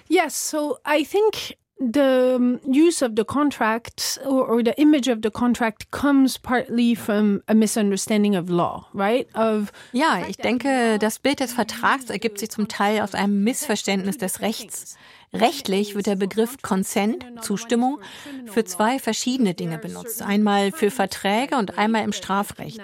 Yes, 0.09 0.51
so 0.51 0.79
I 0.87 1.05
think 1.05 1.57
the 1.79 2.59
use 2.67 3.03
of 3.03 3.13
the 3.17 3.25
contract 3.25 4.19
or, 4.25 4.47
or, 4.47 4.63
the 4.63 4.75
image 4.81 5.09
of 5.09 5.23
the 5.23 5.31
contract 5.31 5.91
comes 5.91 6.37
partly 6.37 6.95
from 6.95 7.43
a 7.49 7.55
misunderstanding 7.55 8.35
of 8.35 8.51
law, 8.51 8.87
right? 8.93 9.29
Of 9.35 9.73
ja, 9.93 10.27
ich 10.29 10.37
denke, 10.37 10.99
das 10.99 11.21
Bild 11.21 11.41
des 11.41 11.53
Vertrags 11.53 12.11
ergibt 12.11 12.39
sich 12.39 12.51
zum 12.51 12.69
Teil 12.69 13.01
aus 13.01 13.15
einem 13.15 13.45
Missverständnis 13.45 14.19
des 14.19 14.41
Rechts. 14.41 14.97
Rechtlich 15.33 15.95
wird 15.95 16.07
der 16.07 16.17
Begriff 16.17 16.63
Consent, 16.63 17.25
Zustimmung, 17.43 18.01
für 18.47 18.65
zwei 18.65 18.99
verschiedene 18.99 19.53
Dinge 19.53 19.77
benutzt. 19.77 20.23
Einmal 20.23 20.73
für 20.73 20.91
Verträge 20.91 21.57
und 21.57 21.77
einmal 21.77 22.03
im 22.05 22.13
Strafrecht. 22.13 22.81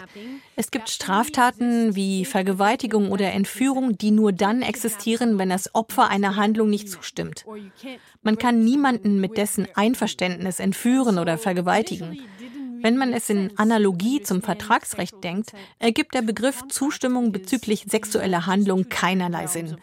Es 0.54 0.70
gibt 0.70 0.90
Straftaten 0.90 1.96
wie 1.96 2.26
Vergewaltigung 2.26 3.10
oder 3.10 3.32
Entführung, 3.32 3.96
die 3.96 4.10
nur 4.10 4.32
dann 4.32 4.60
existieren, 4.60 5.38
wenn 5.38 5.48
das 5.48 5.74
Opfer 5.74 6.08
einer 6.08 6.36
Handlung 6.36 6.68
nicht 6.68 6.90
zustimmt. 6.90 7.46
Man 8.24 8.38
kann 8.38 8.64
niemanden 8.64 9.20
mit 9.20 9.36
dessen 9.36 9.68
Einverständnis 9.74 10.58
entführen 10.58 11.18
oder 11.18 11.38
vergewaltigen. 11.38 12.20
Wenn 12.84 12.98
man 12.98 13.14
es 13.14 13.30
in 13.30 13.50
Analogie 13.56 14.20
zum 14.20 14.42
Vertragsrecht 14.42 15.24
denkt, 15.24 15.54
ergibt 15.78 16.14
der 16.14 16.20
Begriff 16.20 16.68
Zustimmung 16.68 17.32
bezüglich 17.32 17.86
sexueller 17.88 18.44
Handlung 18.44 18.90
keinerlei 18.90 19.46
Sinn. 19.46 19.78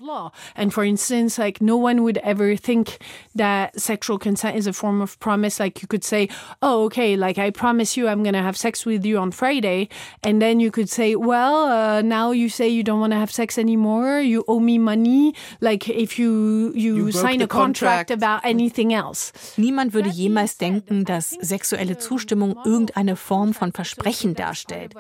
And 0.55 0.72
for 0.72 0.84
instance, 0.84 1.41
like 1.41 1.62
no 1.62 1.77
one 1.77 2.03
would 2.03 2.17
ever 2.17 2.55
think 2.55 3.00
that 3.36 3.72
sexual 3.74 4.20
consent 4.20 4.55
is 4.55 4.67
a 4.67 4.72
form 4.72 5.01
of 5.01 5.20
promise. 5.20 5.58
Like 5.58 5.81
you 5.81 5.88
could 5.88 6.03
say, 6.03 6.27
"Oh, 6.62 6.86
okay, 6.86 7.15
like 7.15 7.39
I 7.39 7.50
promise 7.50 8.00
you, 8.00 8.08
I'm 8.08 8.22
going 8.22 8.36
to 8.36 8.43
have 8.43 8.55
sex 8.55 8.86
with 8.86 9.03
you 9.03 9.17
on 9.17 9.31
Friday," 9.31 9.89
and 10.22 10.39
then 10.39 10.60
you 10.60 10.70
could 10.70 10.88
say, 10.88 11.15
"Well, 11.15 11.72
uh, 11.72 12.03
now 12.03 12.31
you 12.31 12.50
say 12.50 12.70
you 12.70 12.84
don't 12.84 13.00
want 13.00 13.13
to 13.13 13.20
have 13.20 13.31
sex 13.31 13.58
anymore. 13.58 14.22
You 14.22 14.43
owe 14.48 14.60
me 14.60 14.77
money. 14.77 15.34
Like 15.60 15.89
if 15.89 16.20
you 16.20 16.72
you, 16.75 16.98
you 16.98 17.12
sign 17.12 17.41
a 17.41 17.48
contract, 17.48 18.10
contract 18.10 18.12
about 18.12 18.46
anything 18.46 18.93
else." 18.93 19.34
Niemand 19.58 19.96
würde 19.96 20.12
jemals 20.12 20.58
denken, 20.58 21.03
dass 21.03 21.31
sexuelle 21.41 21.98
Zustimmung 21.98 22.58
irgendein 22.63 22.90
irgendeine 22.91 23.15
Form 23.15 23.53
von 23.53 23.71
Versprechen 23.71 24.36
darstellt. 24.36 24.93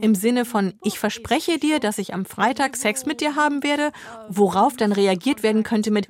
Im 0.00 0.14
Sinne 0.14 0.44
von, 0.44 0.74
ich 0.82 0.98
verspreche 0.98 1.58
dir, 1.58 1.80
dass 1.80 1.98
ich 1.98 2.14
am 2.14 2.24
Freitag 2.24 2.76
Sex 2.76 3.06
mit 3.06 3.20
dir 3.20 3.36
haben 3.36 3.62
werde, 3.62 3.92
worauf 4.28 4.76
dann 4.76 4.92
reagiert 4.92 5.42
werden 5.42 5.62
könnte 5.62 5.90
mit, 5.90 6.08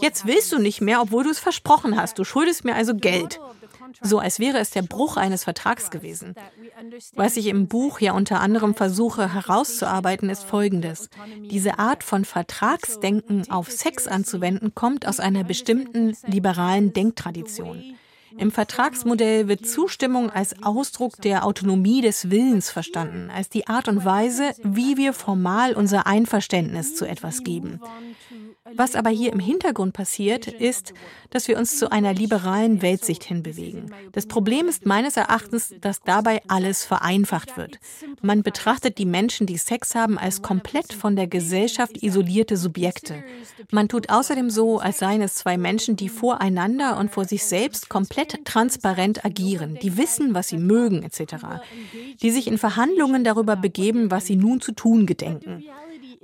jetzt 0.00 0.26
willst 0.26 0.52
du 0.52 0.58
nicht 0.58 0.80
mehr, 0.80 1.00
obwohl 1.00 1.24
du 1.24 1.30
es 1.30 1.38
versprochen 1.38 1.96
hast, 1.96 2.18
du 2.18 2.24
schuldest 2.24 2.64
mir 2.64 2.74
also 2.74 2.94
Geld. 2.94 3.40
So 4.02 4.18
als 4.18 4.40
wäre 4.40 4.58
es 4.58 4.70
der 4.70 4.82
Bruch 4.82 5.16
eines 5.16 5.44
Vertrags 5.44 5.90
gewesen. 5.90 6.34
Was 7.14 7.36
ich 7.36 7.46
im 7.46 7.68
Buch 7.68 8.00
ja 8.00 8.12
unter 8.12 8.40
anderem 8.40 8.74
versuche 8.74 9.32
herauszuarbeiten, 9.32 10.28
ist 10.28 10.44
Folgendes. 10.44 11.08
Diese 11.38 11.78
Art 11.78 12.02
von 12.02 12.24
Vertragsdenken 12.24 13.50
auf 13.50 13.70
Sex 13.70 14.06
anzuwenden, 14.06 14.74
kommt 14.74 15.06
aus 15.06 15.20
einer 15.20 15.44
bestimmten 15.44 16.16
liberalen 16.26 16.92
Denktradition. 16.92 17.96
Im 18.38 18.52
Vertragsmodell 18.52 19.48
wird 19.48 19.66
Zustimmung 19.66 20.30
als 20.30 20.62
Ausdruck 20.62 21.20
der 21.22 21.44
Autonomie 21.44 22.02
des 22.02 22.30
Willens 22.30 22.70
verstanden, 22.70 23.30
als 23.34 23.48
die 23.48 23.66
Art 23.66 23.88
und 23.88 24.04
Weise, 24.04 24.52
wie 24.62 24.96
wir 24.96 25.12
formal 25.12 25.74
unser 25.74 26.06
Einverständnis 26.06 26.94
zu 26.94 27.06
etwas 27.06 27.44
geben. 27.44 27.80
Was 28.74 28.96
aber 28.96 29.10
hier 29.10 29.32
im 29.32 29.38
Hintergrund 29.38 29.92
passiert, 29.92 30.48
ist, 30.48 30.92
dass 31.30 31.46
wir 31.46 31.56
uns 31.56 31.78
zu 31.78 31.92
einer 31.92 32.12
liberalen 32.12 32.82
Weltsicht 32.82 33.22
hinbewegen. 33.22 33.92
Das 34.12 34.26
Problem 34.26 34.66
ist 34.66 34.86
meines 34.86 35.16
Erachtens, 35.16 35.74
dass 35.80 36.00
dabei 36.02 36.42
alles 36.48 36.84
vereinfacht 36.84 37.56
wird. 37.56 37.78
Man 38.22 38.42
betrachtet 38.42 38.98
die 38.98 39.06
Menschen, 39.06 39.46
die 39.46 39.56
Sex 39.56 39.94
haben, 39.94 40.18
als 40.18 40.42
komplett 40.42 40.92
von 40.92 41.14
der 41.14 41.28
Gesellschaft 41.28 42.02
isolierte 42.02 42.56
Subjekte. 42.56 43.22
Man 43.70 43.88
tut 43.88 44.10
außerdem 44.10 44.50
so, 44.50 44.78
als 44.80 44.98
seien 44.98 45.22
es 45.22 45.36
zwei 45.36 45.56
Menschen, 45.58 45.96
die 45.96 46.08
voreinander 46.08 46.98
und 46.98 47.12
vor 47.12 47.24
sich 47.24 47.44
selbst 47.44 47.88
komplett 47.88 48.25
transparent 48.44 49.24
agieren, 49.24 49.78
die 49.80 49.96
wissen, 49.96 50.34
was 50.34 50.48
sie 50.48 50.58
mögen 50.58 51.02
etc., 51.02 51.36
die 52.22 52.30
sich 52.30 52.46
in 52.46 52.58
Verhandlungen 52.58 53.24
darüber 53.24 53.56
begeben, 53.56 54.10
was 54.10 54.26
sie 54.26 54.36
nun 54.36 54.60
zu 54.60 54.72
tun 54.72 55.06
gedenken. 55.06 55.64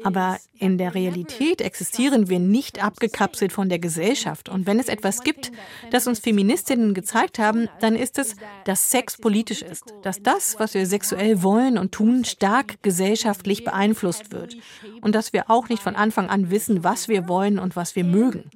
Aber 0.04 0.38
in 0.58 0.78
der 0.78 0.94
Realität 0.94 1.60
existieren 1.60 2.28
wir 2.28 2.38
nicht 2.38 2.82
abgekapselt 2.82 3.52
von 3.52 3.68
der 3.68 3.78
Gesellschaft. 3.78 4.48
Und 4.48 4.66
wenn 4.66 4.78
es 4.78 4.88
etwas 4.88 5.22
gibt, 5.22 5.52
das 5.90 6.06
uns 6.06 6.18
Feministinnen 6.18 6.94
gezeigt 6.94 7.38
haben, 7.38 7.68
dann 7.80 7.94
ist 7.94 8.18
es, 8.18 8.36
dass 8.64 8.90
Sex 8.90 9.18
politisch 9.18 9.62
ist. 9.62 9.94
Dass 10.02 10.22
das, 10.22 10.58
was 10.58 10.74
wir 10.74 10.86
sexuell 10.86 11.42
wollen 11.42 11.78
und 11.78 11.92
tun, 11.92 12.24
stark 12.24 12.82
gesellschaftlich 12.82 13.64
beeinflusst 13.64 14.32
wird. 14.32 14.56
Und 15.00 15.14
dass 15.14 15.32
wir 15.32 15.50
auch 15.50 15.68
nicht 15.68 15.82
von 15.82 15.96
Anfang 15.96 16.28
an 16.28 16.50
wissen, 16.50 16.84
was 16.84 17.08
wir 17.08 17.28
wollen 17.28 17.58
und 17.58 17.76
was 17.76 17.96
wir 17.96 18.04
mögen. 18.04 18.50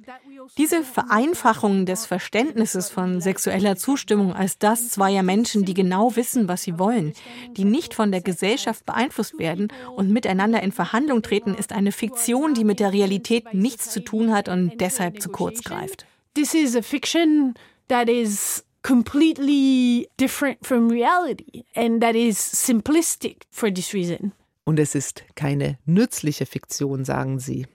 Diese 0.57 0.83
Vereinfachung 0.83 1.85
des 1.85 2.05
Verständnisses 2.05 2.89
von 2.89 3.21
sexueller 3.21 3.75
Zustimmung 3.75 4.33
als 4.33 4.57
das 4.57 4.89
zweier 4.89 5.23
Menschen, 5.23 5.65
die 5.65 5.73
genau 5.73 6.15
wissen, 6.15 6.47
was 6.47 6.63
sie 6.63 6.79
wollen, 6.79 7.13
die 7.51 7.65
nicht 7.65 7.93
von 7.93 8.11
der 8.11 8.21
Gesellschaft 8.21 8.85
beeinflusst 8.85 9.37
werden 9.39 9.71
und 9.95 10.09
miteinander 10.09 10.63
in 10.63 10.71
Verhandlung 10.71 11.21
treten, 11.21 11.53
ist 11.53 11.73
eine 11.73 11.91
Fiktion, 11.91 12.53
die 12.53 12.63
mit 12.63 12.79
der 12.79 12.93
Realität 12.93 13.53
nichts 13.53 13.91
zu 13.91 14.03
tun 14.03 14.33
hat 14.33 14.49
und 14.49 14.79
deshalb 14.79 15.21
zu 15.21 15.29
kurz 15.29 15.63
greift. 15.63 16.05
This 16.33 16.53
is 16.53 16.75
a 16.75 16.81
fiction 16.81 17.55
that 17.87 18.09
is 18.09 18.63
completely 18.83 20.07
different 20.19 20.65
from 20.65 20.89
reality 20.89 21.65
and 21.75 22.01
that 22.01 22.15
is 22.15 22.37
simplistic 22.37 23.45
for 23.49 23.73
this 23.73 23.93
reason. 23.93 24.31
Und 24.63 24.79
es 24.79 24.95
ist 24.95 25.23
keine 25.35 25.77
nützliche 25.85 26.45
Fiktion, 26.45 27.05
sagen 27.05 27.39
Sie. 27.39 27.67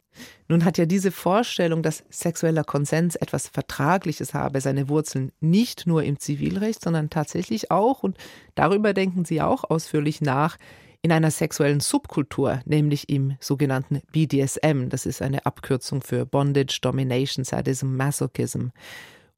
Nun 0.49 0.65
hat 0.65 0.79
ja 0.79 0.87
diese 0.87 1.11
Vorstellung, 1.11 1.83
dass 1.83 2.05
sexueller 2.11 2.65
Konsens 2.65 3.17
etwas 3.17 3.49
Vertragliches 3.49 4.35
habe, 4.35 4.61
seine 4.61 4.89
Wurzeln 4.89 5.33
nicht 5.41 5.87
nur 5.87 6.03
im 6.03 6.19
Zivilrecht, 6.19 6.83
sondern 6.83 7.11
tatsächlich 7.11 7.71
auch, 7.71 8.03
und 8.03 8.19
darüber 8.55 8.93
denken 8.93 9.25
Sie 9.25 9.41
auch 9.41 9.65
ausführlich 9.65 10.21
nach, 10.21 10.59
in 11.03 11.11
einer 11.11 11.33
sexuellen 11.33 11.81
Subkultur, 11.81 12.61
nämlich 12.65 13.09
im 13.09 13.37
sogenannten 13.41 14.03
BDSM. 14.13 14.89
Das 14.89 15.05
ist 15.05 15.21
eine 15.21 15.45
Abkürzung 15.47 16.01
für 16.01 16.25
Bondage, 16.25 16.79
Domination, 16.81 17.45
Sadism, 17.45 17.97
Masochism. 17.97 18.69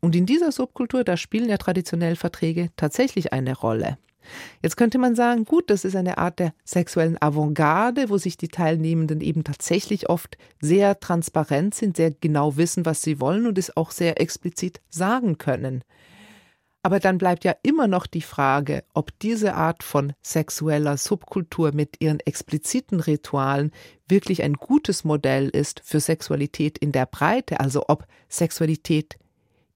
Und 0.00 0.14
in 0.14 0.26
dieser 0.26 0.52
Subkultur, 0.52 1.02
da 1.04 1.16
spielen 1.16 1.48
ja 1.48 1.56
traditionell 1.56 2.16
Verträge 2.16 2.68
tatsächlich 2.76 3.32
eine 3.32 3.56
Rolle. 3.56 3.96
Jetzt 4.62 4.76
könnte 4.76 4.98
man 4.98 5.14
sagen, 5.14 5.44
gut, 5.44 5.70
das 5.70 5.84
ist 5.84 5.96
eine 5.96 6.18
Art 6.18 6.38
der 6.38 6.54
sexuellen 6.64 7.20
Avantgarde, 7.20 8.10
wo 8.10 8.18
sich 8.18 8.36
die 8.36 8.48
Teilnehmenden 8.48 9.20
eben 9.20 9.44
tatsächlich 9.44 10.08
oft 10.08 10.36
sehr 10.60 11.00
transparent 11.00 11.74
sind, 11.74 11.96
sehr 11.96 12.10
genau 12.10 12.56
wissen, 12.56 12.86
was 12.86 13.02
sie 13.02 13.20
wollen 13.20 13.46
und 13.46 13.58
es 13.58 13.76
auch 13.76 13.90
sehr 13.90 14.20
explizit 14.20 14.80
sagen 14.90 15.38
können. 15.38 15.82
Aber 16.84 17.00
dann 17.00 17.16
bleibt 17.16 17.44
ja 17.44 17.56
immer 17.62 17.88
noch 17.88 18.06
die 18.06 18.20
Frage, 18.20 18.84
ob 18.92 19.18
diese 19.20 19.54
Art 19.54 19.82
von 19.82 20.12
sexueller 20.20 20.98
Subkultur 20.98 21.72
mit 21.72 21.96
ihren 22.00 22.20
expliziten 22.20 23.00
Ritualen 23.00 23.70
wirklich 24.06 24.42
ein 24.42 24.52
gutes 24.52 25.02
Modell 25.02 25.48
ist 25.48 25.80
für 25.82 25.98
Sexualität 25.98 26.76
in 26.76 26.92
der 26.92 27.06
Breite, 27.06 27.58
also 27.58 27.84
ob 27.88 28.06
Sexualität 28.28 29.16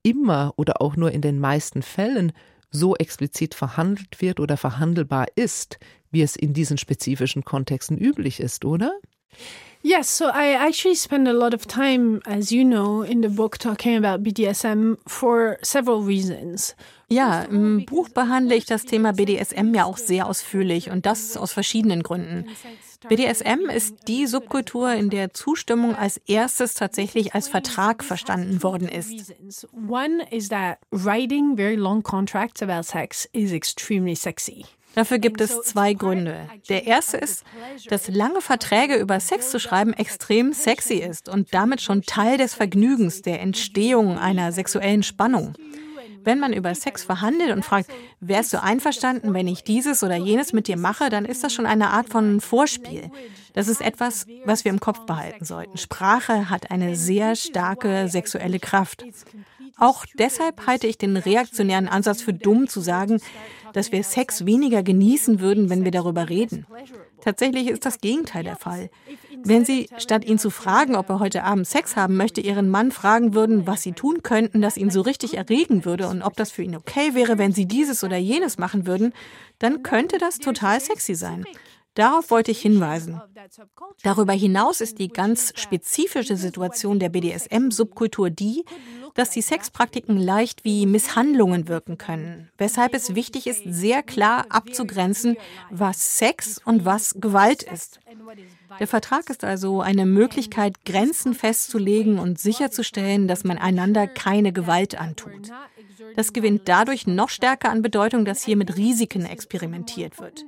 immer 0.02 0.52
oder 0.56 0.82
auch 0.82 0.96
nur 0.96 1.10
in 1.10 1.22
den 1.22 1.40
meisten 1.40 1.80
Fällen 1.80 2.32
so 2.70 2.96
explizit 2.96 3.54
verhandelt 3.54 4.20
wird 4.20 4.40
oder 4.40 4.56
verhandelbar 4.56 5.26
ist, 5.34 5.78
wie 6.10 6.22
es 6.22 6.36
in 6.36 6.52
diesen 6.52 6.78
spezifischen 6.78 7.44
Kontexten 7.44 7.98
üblich 7.98 8.40
ist, 8.40 8.64
oder? 8.64 8.92
Yes, 9.82 10.18
so 10.18 10.24
I 10.24 10.56
actually 10.56 10.96
spend 10.96 11.28
a 11.28 11.32
lot 11.32 11.54
of 11.54 11.64
time, 11.66 12.20
as 12.24 12.50
you 12.50 12.64
know, 12.64 13.02
in 13.02 13.22
the 13.22 13.28
book 13.28 13.58
talking 13.58 13.96
about 13.96 14.24
BDSM 14.24 14.96
for 15.06 15.56
several 15.62 16.02
reasons. 16.02 16.74
Ja, 17.08 17.44
im 17.44 17.86
Buch 17.86 18.08
behandle 18.08 18.56
ich 18.56 18.66
das 18.66 18.84
Thema 18.84 19.12
BDSM 19.12 19.74
ja 19.74 19.84
auch 19.84 19.96
sehr 19.96 20.26
ausführlich 20.26 20.90
und 20.90 21.06
das 21.06 21.36
aus 21.36 21.52
verschiedenen 21.52 22.02
Gründen. 22.02 22.46
BDSM 23.06 23.70
ist 23.72 24.08
die 24.08 24.26
Subkultur, 24.26 24.92
in 24.92 25.08
der 25.08 25.32
Zustimmung 25.32 25.94
als 25.94 26.16
erstes 26.26 26.74
tatsächlich 26.74 27.32
als 27.32 27.46
Vertrag 27.46 28.02
verstanden 28.02 28.60
worden 28.64 28.88
ist. 28.88 29.32
One 29.88 30.26
is 30.32 30.48
that 30.48 30.78
writing 30.90 31.56
very 31.56 31.76
long 31.76 32.02
contracts 32.02 32.60
about 32.60 32.82
sex 32.82 33.28
is 33.32 33.52
extremely 33.52 34.16
sexy. 34.16 34.64
Dafür 34.96 35.18
gibt 35.18 35.40
es 35.40 35.60
zwei 35.62 35.92
Gründe. 35.92 36.48
Der 36.68 36.88
erste 36.88 37.18
ist, 37.18 37.44
dass 37.88 38.08
lange 38.08 38.40
Verträge 38.40 38.96
über 38.96 39.20
Sex 39.20 39.50
zu 39.50 39.60
schreiben 39.60 39.92
extrem 39.92 40.52
sexy 40.52 40.94
ist 40.94 41.28
und 41.28 41.54
damit 41.54 41.80
schon 41.80 42.02
Teil 42.02 42.36
des 42.36 42.54
Vergnügens, 42.54 43.22
der 43.22 43.40
Entstehung 43.40 44.18
einer 44.18 44.50
sexuellen 44.50 45.04
Spannung. 45.04 45.54
Wenn 46.28 46.40
man 46.40 46.52
über 46.52 46.74
Sex 46.74 47.04
verhandelt 47.04 47.52
und 47.52 47.64
fragt, 47.64 47.88
wärst 48.20 48.52
du 48.52 48.62
einverstanden, 48.62 49.32
wenn 49.32 49.48
ich 49.48 49.64
dieses 49.64 50.02
oder 50.04 50.16
jenes 50.16 50.52
mit 50.52 50.68
dir 50.68 50.76
mache, 50.76 51.08
dann 51.08 51.24
ist 51.24 51.42
das 51.42 51.54
schon 51.54 51.64
eine 51.64 51.88
Art 51.88 52.10
von 52.10 52.42
Vorspiel. 52.42 53.10
Das 53.54 53.66
ist 53.66 53.80
etwas, 53.80 54.26
was 54.44 54.62
wir 54.62 54.70
im 54.70 54.78
Kopf 54.78 55.06
behalten 55.06 55.46
sollten. 55.46 55.78
Sprache 55.78 56.50
hat 56.50 56.70
eine 56.70 56.96
sehr 56.96 57.34
starke 57.34 58.08
sexuelle 58.10 58.60
Kraft. 58.60 59.06
Auch 59.78 60.04
deshalb 60.18 60.66
halte 60.66 60.86
ich 60.86 60.98
den 60.98 61.16
reaktionären 61.16 61.88
Ansatz 61.88 62.20
für 62.20 62.34
dumm 62.34 62.68
zu 62.68 62.82
sagen, 62.82 63.22
dass 63.72 63.90
wir 63.90 64.04
Sex 64.04 64.44
weniger 64.44 64.82
genießen 64.82 65.40
würden, 65.40 65.70
wenn 65.70 65.84
wir 65.84 65.92
darüber 65.92 66.28
reden. 66.28 66.66
Tatsächlich 67.20 67.68
ist 67.68 67.84
das 67.84 68.00
Gegenteil 68.00 68.44
der 68.44 68.56
Fall. 68.56 68.90
Wenn 69.44 69.64
Sie, 69.64 69.88
statt 69.98 70.24
ihn 70.24 70.38
zu 70.38 70.50
fragen, 70.50 70.96
ob 70.96 71.08
er 71.08 71.20
heute 71.20 71.44
Abend 71.44 71.66
Sex 71.66 71.96
haben 71.96 72.16
möchte, 72.16 72.40
Ihren 72.40 72.68
Mann 72.68 72.90
fragen 72.90 73.34
würden, 73.34 73.66
was 73.66 73.82
Sie 73.82 73.92
tun 73.92 74.22
könnten, 74.22 74.60
das 74.60 74.76
ihn 74.76 74.90
so 74.90 75.00
richtig 75.00 75.36
erregen 75.36 75.84
würde 75.84 76.08
und 76.08 76.22
ob 76.22 76.36
das 76.36 76.50
für 76.50 76.62
ihn 76.62 76.76
okay 76.76 77.14
wäre, 77.14 77.38
wenn 77.38 77.52
Sie 77.52 77.66
dieses 77.66 78.04
oder 78.04 78.16
jenes 78.16 78.58
machen 78.58 78.86
würden, 78.86 79.12
dann 79.58 79.82
könnte 79.82 80.18
das 80.18 80.38
total 80.38 80.80
sexy 80.80 81.14
sein. 81.14 81.44
Darauf 81.98 82.30
wollte 82.30 82.52
ich 82.52 82.60
hinweisen. 82.60 83.20
Darüber 84.04 84.32
hinaus 84.32 84.80
ist 84.80 85.00
die 85.00 85.08
ganz 85.08 85.52
spezifische 85.56 86.36
Situation 86.36 87.00
der 87.00 87.08
BDSM-Subkultur 87.08 88.30
die, 88.30 88.64
dass 89.14 89.30
die 89.30 89.42
Sexpraktiken 89.42 90.16
leicht 90.16 90.64
wie 90.64 90.86
Misshandlungen 90.86 91.66
wirken 91.66 91.98
können, 91.98 92.52
weshalb 92.56 92.94
es 92.94 93.16
wichtig 93.16 93.48
ist, 93.48 93.64
sehr 93.66 94.04
klar 94.04 94.46
abzugrenzen, 94.48 95.36
was 95.70 96.18
Sex 96.18 96.60
und 96.64 96.84
was 96.84 97.16
Gewalt 97.18 97.64
ist. 97.64 97.98
Der 98.78 98.86
Vertrag 98.86 99.28
ist 99.28 99.42
also 99.42 99.80
eine 99.80 100.06
Möglichkeit, 100.06 100.84
Grenzen 100.84 101.34
festzulegen 101.34 102.20
und 102.20 102.38
sicherzustellen, 102.38 103.26
dass 103.26 103.42
man 103.42 103.58
einander 103.58 104.06
keine 104.06 104.52
Gewalt 104.52 105.00
antut. 105.00 105.50
Das 106.14 106.32
gewinnt 106.32 106.68
dadurch 106.68 107.08
noch 107.08 107.28
stärker 107.28 107.70
an 107.70 107.82
Bedeutung, 107.82 108.24
dass 108.24 108.44
hier 108.44 108.56
mit 108.56 108.76
Risiken 108.76 109.26
experimentiert 109.26 110.20
wird. 110.20 110.44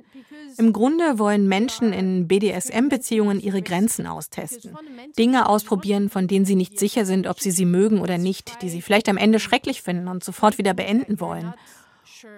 Im 0.57 0.73
Grunde 0.73 1.19
wollen 1.19 1.47
Menschen 1.47 1.93
in 1.93 2.27
BDSM-Beziehungen 2.27 3.39
ihre 3.39 3.61
Grenzen 3.61 4.07
austesten. 4.07 4.75
Dinge 5.17 5.47
ausprobieren, 5.47 6.09
von 6.09 6.27
denen 6.27 6.45
sie 6.45 6.55
nicht 6.55 6.79
sicher 6.79 7.05
sind, 7.05 7.27
ob 7.27 7.39
sie 7.39 7.51
sie 7.51 7.65
mögen 7.65 7.99
oder 7.99 8.17
nicht, 8.17 8.61
die 8.61 8.69
sie 8.69 8.81
vielleicht 8.81 9.09
am 9.09 9.17
Ende 9.17 9.39
schrecklich 9.39 9.81
finden 9.81 10.07
und 10.07 10.23
sofort 10.23 10.57
wieder 10.57 10.73
beenden 10.73 11.19
wollen. 11.19 11.53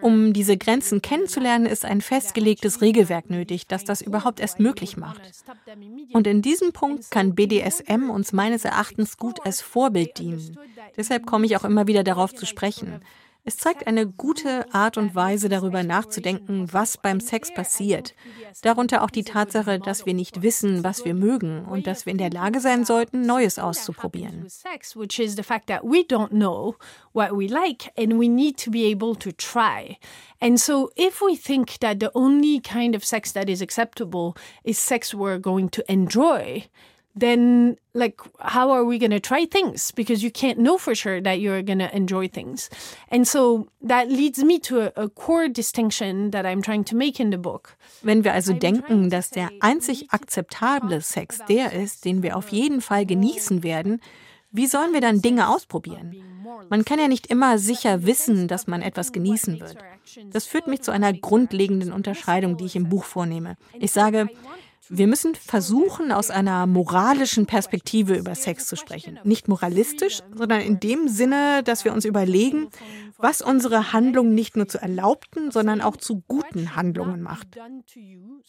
Um 0.01 0.33
diese 0.33 0.57
Grenzen 0.57 1.01
kennenzulernen, 1.01 1.65
ist 1.65 1.85
ein 1.85 2.01
festgelegtes 2.01 2.81
Regelwerk 2.81 3.29
nötig, 3.29 3.67
das 3.67 3.83
das 3.83 4.01
überhaupt 4.01 4.39
erst 4.39 4.59
möglich 4.59 4.97
macht. 4.97 5.21
Und 6.13 6.27
in 6.27 6.41
diesem 6.41 6.71
Punkt 6.71 7.11
kann 7.11 7.35
BDSM 7.35 8.09
uns 8.09 8.33
meines 8.33 8.65
Erachtens 8.65 9.17
gut 9.17 9.45
als 9.45 9.61
Vorbild 9.61 10.17
dienen. 10.19 10.57
Deshalb 10.97 11.25
komme 11.25 11.45
ich 11.45 11.57
auch 11.57 11.63
immer 11.63 11.87
wieder 11.87 12.03
darauf 12.03 12.33
zu 12.33 12.45
sprechen. 12.45 13.01
Es 13.45 13.57
zeigt 13.57 13.87
eine 13.87 14.07
gute 14.07 14.73
Art 14.73 14.97
und 14.97 15.15
Weise, 15.15 15.49
darüber 15.49 15.83
nachzudenken, 15.83 16.71
was 16.71 16.97
beim 16.97 17.19
Sex 17.19 17.53
passiert. 17.53 18.15
Darunter 18.61 19.03
auch 19.03 19.09
die 19.09 19.25
Tatsache, 19.25 19.79
dass 19.79 20.05
wir 20.05 20.13
nicht 20.13 20.41
wissen, 20.41 20.85
was 20.85 21.03
wir 21.03 21.13
mögen 21.13 21.65
und 21.65 21.85
dass 21.85 22.05
wir 22.05 22.11
in 22.11 22.17
der 22.17 22.29
Lage 22.29 22.61
sein 22.61 22.85
sollten, 22.85 23.21
Neues 23.21 23.59
auszuprobieren. 23.59 24.47
What 27.15 27.31
we 27.31 27.45
like 27.47 27.91
and 27.97 28.19
we 28.19 28.27
need 28.27 28.57
to 28.63 28.71
be 28.71 28.85
able 28.85 29.15
to 29.15 29.31
try. 29.31 29.97
And 30.39 30.59
so 30.59 30.89
if 30.95 31.21
we 31.21 31.35
think 31.35 31.79
that 31.81 31.99
the 31.99 32.09
only 32.15 32.59
kind 32.59 32.95
of 32.95 33.05
sex 33.05 33.33
that 33.33 33.49
is 33.49 33.61
acceptable 33.61 34.33
is 34.63 34.79
sex 34.79 35.13
we're 35.13 35.39
going 35.39 35.69
to 35.71 35.83
enjoy, 35.87 36.63
then 37.15 37.77
like 37.93 38.19
how 38.39 38.71
are 38.71 38.83
we 38.83 38.97
going 38.97 39.11
to 39.11 39.19
try 39.19 39.45
things? 39.45 39.91
Because 39.91 40.23
you 40.23 40.31
can't 40.31 40.57
know 40.57 40.77
for 40.77 40.95
sure 40.95 41.21
that 41.21 41.39
you're 41.39 41.61
going 41.61 41.79
to 41.79 41.95
enjoy 41.95 42.27
things. 42.27 42.69
And 43.09 43.27
so 43.27 43.67
that 43.81 44.09
leads 44.09 44.43
me 44.43 44.59
to 44.59 44.81
a, 44.81 45.03
a, 45.03 45.09
core 45.09 45.47
distinction 45.47 46.31
that 46.31 46.45
i'm 46.45 46.61
trying 46.61 46.83
to 46.85 46.95
make 46.95 47.19
in 47.19 47.29
the 47.29 47.37
book. 47.37 47.75
Wenn 48.01 48.23
wir 48.23 48.33
also 48.33 48.53
denken 48.53 49.09
dass 49.09 49.29
der 49.29 49.49
einzig 49.59 50.07
akzeptable 50.11 51.01
sex 51.01 51.39
der 51.47 51.73
ist 51.73 52.05
den 52.05 52.23
wir 52.23 52.35
auf 52.35 52.49
jeden 52.49 52.81
fall 52.81 53.05
genießen 53.05 53.63
werden 53.63 54.01
wie 54.51 54.67
sollen 54.67 54.93
wir 54.93 55.01
dann 55.01 55.21
dinge 55.21 55.49
ausprobieren? 55.49 56.15
man 56.69 56.85
kann 56.85 56.99
ja 56.99 57.07
nicht 57.07 57.27
immer 57.27 57.57
sicher 57.59 58.05
wissen 58.05 58.47
dass 58.47 58.67
man 58.67 58.81
etwas 58.81 59.11
genießen 59.11 59.59
wird. 59.59 59.77
das 60.31 60.45
führt 60.45 60.67
mich 60.67 60.81
zu 60.81 60.91
einer 60.91 61.13
grundlegenden 61.13 61.91
unterscheidung 61.91 62.57
die 62.57 62.65
ich 62.65 62.75
im 62.75 62.89
buch 62.89 63.03
vornehme. 63.03 63.55
Ich 63.79 63.91
sage 63.91 64.29
wir 64.89 65.07
müssen 65.07 65.35
versuchen, 65.35 66.11
aus 66.11 66.29
einer 66.29 66.67
moralischen 66.67 67.45
Perspektive 67.45 68.15
über 68.15 68.35
Sex 68.35 68.67
zu 68.67 68.75
sprechen. 68.75 69.19
Nicht 69.23 69.47
moralistisch, 69.47 70.19
sondern 70.33 70.61
in 70.61 70.79
dem 70.79 71.07
Sinne, 71.07 71.63
dass 71.63 71.85
wir 71.85 71.93
uns 71.93 72.05
überlegen, 72.05 72.69
was 73.17 73.41
unsere 73.41 73.93
Handlungen 73.93 74.35
nicht 74.35 74.57
nur 74.57 74.67
zu 74.67 74.81
erlaubten, 74.81 75.51
sondern 75.51 75.81
auch 75.81 75.95
zu 75.95 76.23
guten 76.27 76.75
Handlungen 76.75 77.21
macht. 77.21 77.47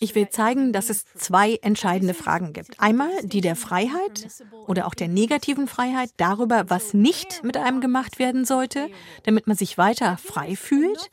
Ich 0.00 0.14
will 0.14 0.28
zeigen, 0.30 0.72
dass 0.72 0.90
es 0.90 1.04
zwei 1.16 1.56
entscheidende 1.62 2.14
Fragen 2.14 2.52
gibt. 2.52 2.80
Einmal 2.80 3.10
die 3.22 3.40
der 3.40 3.56
Freiheit 3.56 4.26
oder 4.66 4.86
auch 4.86 4.94
der 4.94 5.08
negativen 5.08 5.68
Freiheit 5.68 6.10
darüber, 6.16 6.64
was 6.68 6.94
nicht 6.94 7.44
mit 7.44 7.56
einem 7.56 7.80
gemacht 7.80 8.18
werden 8.18 8.44
sollte, 8.44 8.88
damit 9.22 9.46
man 9.46 9.56
sich 9.56 9.78
weiter 9.78 10.16
frei 10.16 10.56
fühlt. 10.56 11.10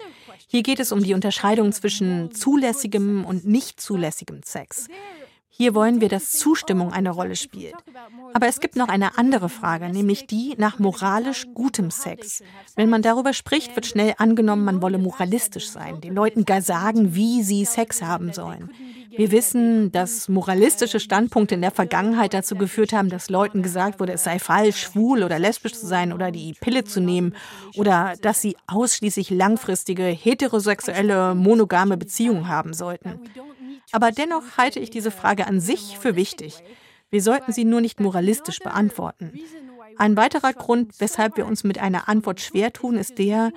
Hier 0.47 0.63
geht 0.63 0.79
es 0.79 0.91
um 0.91 1.03
die 1.03 1.13
Unterscheidung 1.13 1.71
zwischen 1.71 2.33
zulässigem 2.33 3.25
und 3.25 3.45
nicht 3.45 3.79
zulässigem 3.79 4.41
Sex. 4.43 4.87
Hier 5.62 5.75
wollen 5.75 6.01
wir, 6.01 6.10
dass 6.10 6.32
Zustimmung 6.32 6.91
eine 6.91 7.12
Rolle 7.12 7.36
spielt. 7.36 7.75
Aber 8.34 8.48
es 8.48 8.62
gibt 8.62 8.75
noch 8.77 8.88
eine 8.88 9.20
andere 9.20 9.48
Frage, 9.48 9.89
nämlich 9.89 10.25
die 10.25 10.56
nach 10.58 10.80
moralisch 10.80 11.46
gutem 11.53 11.91
Sex. 11.91 12.41
Wenn 12.76 12.89
man 12.89 13.04
darüber 13.04 13.32
spricht, 13.32 13.76
wird 13.76 13.86
schnell 13.86 14.15
angenommen, 14.17 14.65
man 14.65 14.82
wolle 14.82 14.97
moralistisch 14.97 15.69
sein, 15.69 16.02
den 16.02 16.15
Leuten 16.15 16.45
gar 16.45 16.63
sagen, 16.63 17.13
wie 17.13 17.43
sie 17.43 17.63
Sex 17.65 18.02
haben 18.02 18.34
sollen. 18.34 18.71
Wir 19.15 19.30
wissen, 19.30 19.91
dass 19.91 20.30
moralistische 20.30 21.00
Standpunkte 21.00 21.54
in 21.54 21.62
der 21.62 21.69
Vergangenheit 21.69 22.34
dazu 22.34 22.56
geführt 22.56 22.91
haben, 22.91 23.10
dass 23.10 23.30
Leuten 23.30 23.62
gesagt 23.62 24.00
wurde, 24.00 24.13
es 24.13 24.24
sei 24.24 24.39
falsch, 24.39 24.82
schwul 24.82 25.21
oder 25.21 25.38
lesbisch 25.38 25.74
zu 25.74 25.86
sein 25.86 26.12
oder 26.12 26.32
die 26.32 26.56
Pille 26.60 26.86
zu 26.86 27.02
nehmen 27.02 27.36
oder 27.76 28.15
dass 28.24 28.41
sie 28.41 28.58
ausschließlich 28.65 29.30
langfristige 29.30 30.06
heterosexuelle 30.06 31.36
monogame 31.36 31.97
Beziehungen 31.97 32.47
haben 32.47 32.74
sollten. 32.74 33.19
Aber 33.91 34.12
dennoch 34.12 34.57
halte 34.57 34.79
ich 34.79 34.89
diese 34.89 35.12
Frage 35.12 35.47
an 35.47 35.60
sich 35.60 35.97
für 35.97 36.15
wichtig. 36.15 36.63
Wir 37.10 37.21
sollten 37.21 37.51
sie 37.51 37.65
nur 37.65 37.81
nicht 37.81 37.99
moralistisch 37.99 38.60
beantworten. 38.60 39.39
Ein 39.97 40.15
weiterer 40.15 40.53
Grund, 40.53 40.99
weshalb 40.99 41.38
wir 41.38 41.45
uns 41.45 41.63
mit 41.63 41.77
einer 41.77 42.07
Antwort 42.07 42.39
schwer 42.39 42.71
tun, 42.71 42.95
ist 42.95 43.17
der, 43.17 43.51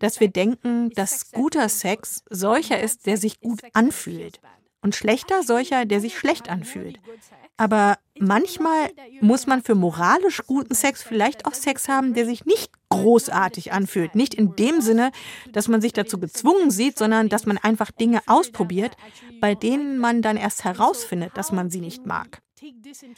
dass 0.00 0.20
wir 0.20 0.28
denken, 0.28 0.90
dass 0.90 1.32
guter 1.32 1.68
Sex 1.68 2.22
solcher 2.28 2.80
ist, 2.80 3.06
der 3.06 3.16
sich 3.16 3.40
gut 3.40 3.60
anfühlt 3.72 4.40
und 4.82 4.94
schlechter 4.94 5.42
solcher, 5.42 5.84
der 5.84 6.00
sich 6.00 6.18
schlecht 6.18 6.48
anfühlt. 6.48 6.98
Aber 7.56 7.98
manchmal 8.18 8.90
muss 9.20 9.46
man 9.46 9.62
für 9.62 9.74
moralisch 9.74 10.42
guten 10.46 10.74
Sex 10.74 11.02
vielleicht 11.02 11.44
auch 11.44 11.54
Sex 11.54 11.88
haben, 11.88 12.14
der 12.14 12.24
sich 12.24 12.46
nicht 12.46 12.70
großartig 12.88 13.72
anfühlt. 13.72 14.14
Nicht 14.14 14.34
in 14.34 14.54
dem 14.54 14.80
Sinne, 14.80 15.10
dass 15.52 15.66
man 15.66 15.80
sich 15.80 15.92
dazu 15.92 16.18
gezwungen 16.18 16.70
sieht, 16.70 16.98
sondern 16.98 17.28
dass 17.28 17.46
man 17.46 17.58
einfach 17.58 17.90
Dinge 17.90 18.20
ausprobiert, 18.26 18.96
bei 19.40 19.54
denen 19.56 19.98
man 19.98 20.22
dann 20.22 20.36
erst 20.36 20.64
herausfindet, 20.64 21.32
dass 21.34 21.50
man 21.50 21.68
sie 21.68 21.80
nicht 21.80 22.06
mag. 22.06 22.40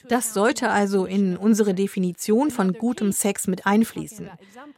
Das 0.08 0.34
sollte 0.34 0.70
also 0.70 1.04
in 1.06 1.36
unsere 1.36 1.74
Definition 1.74 2.50
von 2.50 2.72
gutem 2.72 3.12
Sex 3.12 3.46
mit 3.46 3.66
einfließen. 3.66 4.30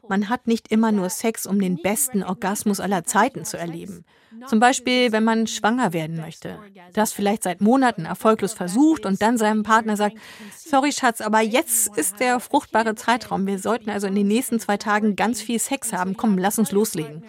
Man 0.09 0.29
hat 0.29 0.47
nicht 0.47 0.71
immer 0.71 0.93
nur 0.93 1.09
Sex, 1.11 1.47
um 1.47 1.61
den 1.61 1.81
besten 1.83 2.23
Orgasmus 2.23 2.81
aller 2.81 3.05
Zeiten 3.05 3.45
zu 3.45 3.57
erleben. 3.59 4.05
Zum 4.47 4.61
Beispiel, 4.61 5.13
wenn 5.13 5.25
man 5.25 5.47
schwanger 5.47 5.93
werden 5.93 6.17
möchte, 6.17 6.59
das 6.93 7.13
vielleicht 7.13 7.43
seit 7.43 7.61
Monaten 7.61 8.05
erfolglos 8.05 8.53
versucht 8.55 9.07
und 9.07 9.21
dann 9.21 9.37
seinem 9.37 9.63
Partner 9.63 9.97
sagt, 9.97 10.17
sorry 10.57 10.93
Schatz, 10.93 11.21
aber 11.21 11.41
jetzt 11.41 11.97
ist 11.97 12.19
der 12.21 12.41
fruchtbare 12.41 12.95
Zeitraum. 12.95 13.47
Wir 13.47 13.59
sollten 13.59 13.91
also 13.91 14.07
in 14.07 14.15
den 14.15 14.29
nächsten 14.29 14.59
zwei 14.59 14.77
Tagen 14.77 15.17
ganz 15.17 15.43
viel 15.43 15.59
Sex 15.59 15.93
haben. 15.93 16.17
Komm, 16.17 16.39
lass 16.39 16.59
uns 16.59 16.73
loslegen. 16.73 17.23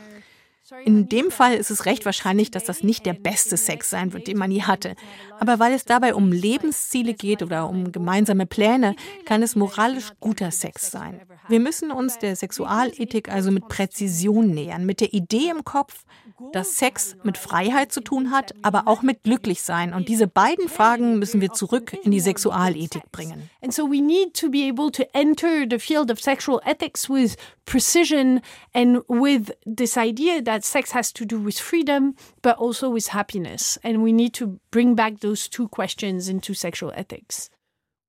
In 0.85 1.09
dem 1.09 1.29
Fall 1.29 1.55
ist 1.55 1.71
es 1.71 1.85
recht 1.85 2.05
wahrscheinlich, 2.05 2.49
dass 2.49 2.63
das 2.63 2.83
nicht 2.83 3.05
der 3.05 3.13
beste 3.13 3.57
Sex 3.57 3.89
sein 3.89 4.13
wird, 4.13 4.27
den 4.27 4.37
man 4.37 4.49
je 4.49 4.63
hatte. 4.63 4.95
Aber 5.39 5.59
weil 5.59 5.73
es 5.73 5.83
dabei 5.83 6.15
um 6.15 6.31
Lebensziele 6.31 7.13
geht 7.13 7.43
oder 7.43 7.67
um 7.67 7.91
gemeinsame 7.91 8.45
Pläne, 8.45 8.95
kann 9.25 9.43
es 9.43 9.57
moralisch 9.57 10.11
guter 10.21 10.51
Sex 10.51 10.89
sein. 10.89 11.21
Wir 11.49 11.59
müssen 11.59 11.91
uns 11.91 12.17
der 12.17 12.37
Sexualethik 12.37 13.29
also 13.29 13.51
mit 13.51 13.67
Präzision 13.67 14.51
nähern, 14.51 14.85
mit 14.85 15.01
der 15.01 15.13
Idee 15.13 15.49
im 15.49 15.65
Kopf, 15.65 16.05
dass 16.51 16.77
Sex 16.77 17.15
mit 17.23 17.37
Freiheit 17.37 17.91
zu 17.91 18.01
tun 18.01 18.31
hat, 18.31 18.53
aber 18.61 18.87
auch 18.87 19.01
mit 19.01 19.23
Glücklichsein. 19.23 19.93
Und 19.93 20.09
diese 20.09 20.27
beiden 20.27 20.67
Fragen 20.67 21.19
müssen 21.19 21.41
wir 21.41 21.53
zurück 21.53 21.95
in 22.03 22.11
die 22.11 22.19
Sexualethik 22.19 23.11
bringen. 23.11 23.49
And 23.61 23.73
so 23.73 23.89
we 23.89 24.01
need 24.01 24.33
to 24.39 24.49
be 24.49 24.69
able 24.69 24.91
to 24.91 25.03
enter 25.13 25.65
the 25.69 25.79
field 25.79 26.11
of 26.11 26.19
sexual 26.19 26.59
ethics 26.65 27.09
with 27.09 27.35
precision 27.65 28.41
and 28.73 28.97
with 29.07 29.53
this 29.65 29.97
idea 29.97 30.43
that 30.43 30.63
sex 30.63 30.93
has 30.93 31.13
to 31.13 31.25
do 31.25 31.43
with 31.43 31.59
freedom, 31.59 32.15
but 32.41 32.57
also 32.57 32.93
with 32.93 33.13
happiness. 33.13 33.79
And 33.83 34.03
we 34.03 34.11
need 34.11 34.33
to 34.35 34.59
bring 34.71 34.95
back 34.95 35.19
those 35.21 35.49
two 35.49 35.67
questions 35.69 36.27
into 36.27 36.53
sexual 36.53 36.91
ethics. 36.93 37.49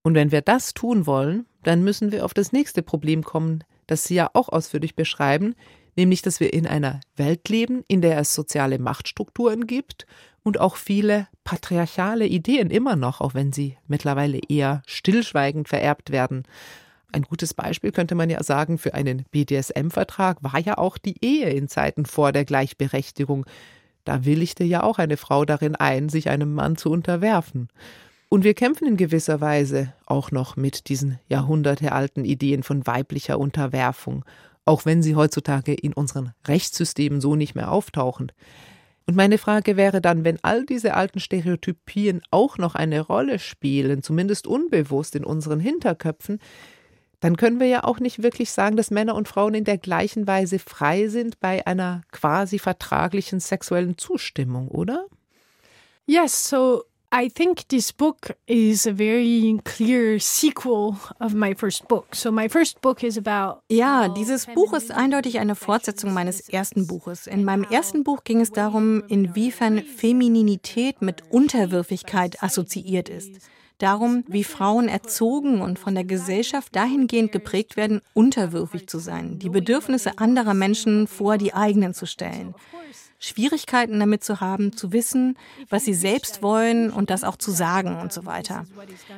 Und 0.02 0.14
wenn 0.14 0.32
wir 0.32 0.42
das 0.42 0.74
tun 0.74 1.06
wollen, 1.06 1.46
dann 1.62 1.82
müssen 1.82 2.12
wir 2.12 2.24
auf 2.24 2.34
das 2.34 2.52
nächste 2.52 2.82
Problem 2.82 3.24
kommen, 3.24 3.64
das 3.86 4.04
Sie 4.04 4.14
ja 4.14 4.30
auch 4.34 4.50
ausführlich 4.50 4.94
beschreiben, 4.94 5.54
nämlich 5.96 6.22
dass 6.22 6.40
wir 6.40 6.52
in 6.52 6.66
einer 6.66 7.00
Welt 7.16 7.48
leben, 7.48 7.84
in 7.88 8.00
der 8.00 8.18
es 8.18 8.34
soziale 8.34 8.78
Machtstrukturen 8.78 9.66
gibt 9.66 10.06
und 10.42 10.60
auch 10.60 10.76
viele 10.76 11.26
patriarchale 11.42 12.26
Ideen 12.26 12.70
immer 12.70 12.96
noch, 12.96 13.20
auch 13.20 13.34
wenn 13.34 13.52
sie 13.52 13.76
mittlerweile 13.86 14.40
eher 14.48 14.82
stillschweigend 14.86 15.68
vererbt 15.68 16.10
werden. 16.10 16.44
Ein 17.12 17.22
gutes 17.22 17.54
Beispiel 17.54 17.92
könnte 17.92 18.14
man 18.14 18.28
ja 18.28 18.42
sagen 18.42 18.76
für 18.76 18.94
einen 18.94 19.24
BDSM-Vertrag 19.30 20.42
war 20.42 20.58
ja 20.58 20.78
auch 20.78 20.98
die 20.98 21.24
Ehe 21.24 21.48
in 21.50 21.68
Zeiten 21.68 22.06
vor 22.06 22.32
der 22.32 22.44
Gleichberechtigung. 22.44 23.46
Da 24.04 24.24
willigte 24.24 24.64
ja 24.64 24.82
auch 24.82 24.98
eine 24.98 25.16
Frau 25.16 25.44
darin 25.44 25.76
ein, 25.76 26.08
sich 26.08 26.28
einem 26.28 26.54
Mann 26.54 26.76
zu 26.76 26.90
unterwerfen. 26.90 27.68
Und 28.28 28.42
wir 28.42 28.54
kämpfen 28.54 28.88
in 28.88 28.96
gewisser 28.96 29.40
Weise 29.40 29.92
auch 30.06 30.32
noch 30.32 30.56
mit 30.56 30.88
diesen 30.88 31.20
jahrhundertealten 31.28 32.24
Ideen 32.24 32.64
von 32.64 32.84
weiblicher 32.84 33.38
Unterwerfung 33.38 34.24
auch 34.64 34.84
wenn 34.84 35.02
sie 35.02 35.14
heutzutage 35.14 35.74
in 35.74 35.92
unseren 35.92 36.32
Rechtssystemen 36.46 37.20
so 37.20 37.36
nicht 37.36 37.54
mehr 37.54 37.70
auftauchen. 37.70 38.32
Und 39.06 39.16
meine 39.16 39.36
Frage 39.36 39.76
wäre 39.76 40.00
dann, 40.00 40.24
wenn 40.24 40.38
all 40.42 40.64
diese 40.64 40.94
alten 40.94 41.20
Stereotypien 41.20 42.22
auch 42.30 42.56
noch 42.56 42.74
eine 42.74 43.00
Rolle 43.00 43.38
spielen, 43.38 44.02
zumindest 44.02 44.46
unbewusst 44.46 45.14
in 45.14 45.24
unseren 45.24 45.60
Hinterköpfen, 45.60 46.38
dann 47.20 47.36
können 47.36 47.60
wir 47.60 47.66
ja 47.66 47.84
auch 47.84 48.00
nicht 48.00 48.22
wirklich 48.22 48.50
sagen, 48.50 48.76
dass 48.76 48.90
Männer 48.90 49.14
und 49.14 49.28
Frauen 49.28 49.54
in 49.54 49.64
der 49.64 49.78
gleichen 49.78 50.26
Weise 50.26 50.58
frei 50.58 51.08
sind 51.08 51.40
bei 51.40 51.66
einer 51.66 52.02
quasi 52.12 52.58
vertraglichen 52.58 53.40
sexuellen 53.40 53.98
Zustimmung, 53.98 54.68
oder? 54.68 55.06
Yes, 56.06 56.48
so 56.48 56.84
I 57.16 57.28
think 57.28 57.68
this 57.68 57.92
book 57.92 58.36
is 58.48 58.86
a 58.86 58.92
very 58.92 59.60
clear 59.62 60.18
sequel 60.18 60.96
of 61.20 61.32
my 61.32 61.54
first 61.54 61.86
book. 61.86 62.12
So 62.12 62.32
my 62.32 62.48
first 62.48 62.80
book 62.80 63.04
is 63.04 63.16
about 63.16 63.60
Ja, 63.70 64.08
dieses 64.08 64.46
Buch 64.46 64.72
ist 64.72 64.90
eindeutig 64.90 65.38
eine 65.38 65.54
Fortsetzung 65.54 66.12
meines 66.12 66.48
ersten 66.48 66.88
Buches. 66.88 67.28
In 67.28 67.44
meinem 67.44 67.62
ersten 67.70 68.02
Buch 68.02 68.24
ging 68.24 68.40
es 68.40 68.50
darum, 68.50 69.04
inwiefern 69.06 69.84
Femininität 69.84 71.02
mit 71.02 71.22
Unterwürfigkeit 71.30 72.42
assoziiert 72.42 73.08
ist. 73.08 73.30
Darum, 73.78 74.24
wie 74.26 74.42
Frauen 74.42 74.88
erzogen 74.88 75.60
und 75.60 75.78
von 75.78 75.94
der 75.94 76.04
Gesellschaft 76.04 76.74
dahingehend 76.74 77.30
geprägt 77.30 77.76
werden, 77.76 78.00
unterwürfig 78.14 78.88
zu 78.88 78.98
sein, 78.98 79.38
die 79.38 79.50
Bedürfnisse 79.50 80.18
anderer 80.18 80.54
Menschen 80.54 81.06
vor 81.06 81.38
die 81.38 81.54
eigenen 81.54 81.94
zu 81.94 82.06
stellen. 82.06 82.56
Schwierigkeiten 83.24 83.98
damit 83.98 84.22
zu 84.22 84.40
haben, 84.40 84.76
zu 84.76 84.92
wissen, 84.92 85.36
was 85.70 85.84
sie 85.84 85.94
selbst 85.94 86.42
wollen 86.42 86.90
und 86.90 87.08
das 87.10 87.24
auch 87.24 87.36
zu 87.36 87.50
sagen 87.50 87.96
und 87.96 88.12
so 88.12 88.26
weiter. 88.26 88.66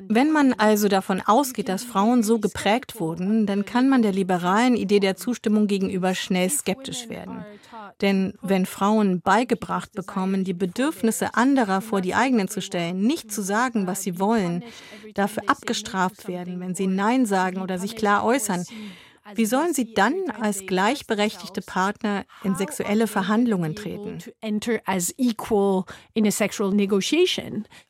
Wenn 0.08 0.30
man 0.30 0.52
also 0.52 0.88
davon 0.88 1.20
ausgeht, 1.20 1.68
dass 1.68 1.82
Frauen 1.82 2.22
so 2.22 2.38
geprägt 2.38 3.00
wurden, 3.00 3.46
dann 3.46 3.64
kann 3.64 3.88
man 3.88 4.02
der 4.02 4.12
liberalen 4.12 4.76
Idee 4.76 5.00
der 5.00 5.16
Zustimmung 5.16 5.66
gegenüber 5.66 6.14
schnell 6.14 6.48
skeptisch 6.50 7.08
werden. 7.08 7.44
Denn 8.00 8.34
wenn 8.42 8.66
Frauen 8.66 9.20
beigebracht 9.22 9.92
bekommen, 9.92 10.44
die 10.44 10.54
Bedürfnisse 10.54 11.34
anderer 11.34 11.80
vor 11.80 12.00
die 12.00 12.14
eigenen 12.14 12.48
zu 12.48 12.60
stellen, 12.60 13.00
nicht 13.00 13.32
zu 13.32 13.42
sagen, 13.42 13.86
was 13.86 14.02
sie 14.02 14.20
wollen, 14.20 14.62
dafür 15.14 15.44
abgestraft 15.48 16.28
werden, 16.28 16.60
wenn 16.60 16.74
sie 16.74 16.86
Nein 16.86 17.26
sagen 17.26 17.60
oder 17.60 17.78
sich 17.78 17.96
klar 17.96 18.24
äußern, 18.24 18.64
wie 19.34 19.46
sollen 19.46 19.74
sie 19.74 19.94
dann 19.94 20.14
als 20.40 20.66
gleichberechtigte 20.66 21.60
Partner 21.60 22.24
in 22.44 22.54
sexuelle 22.54 23.06
Verhandlungen 23.06 23.74
treten? 23.74 24.18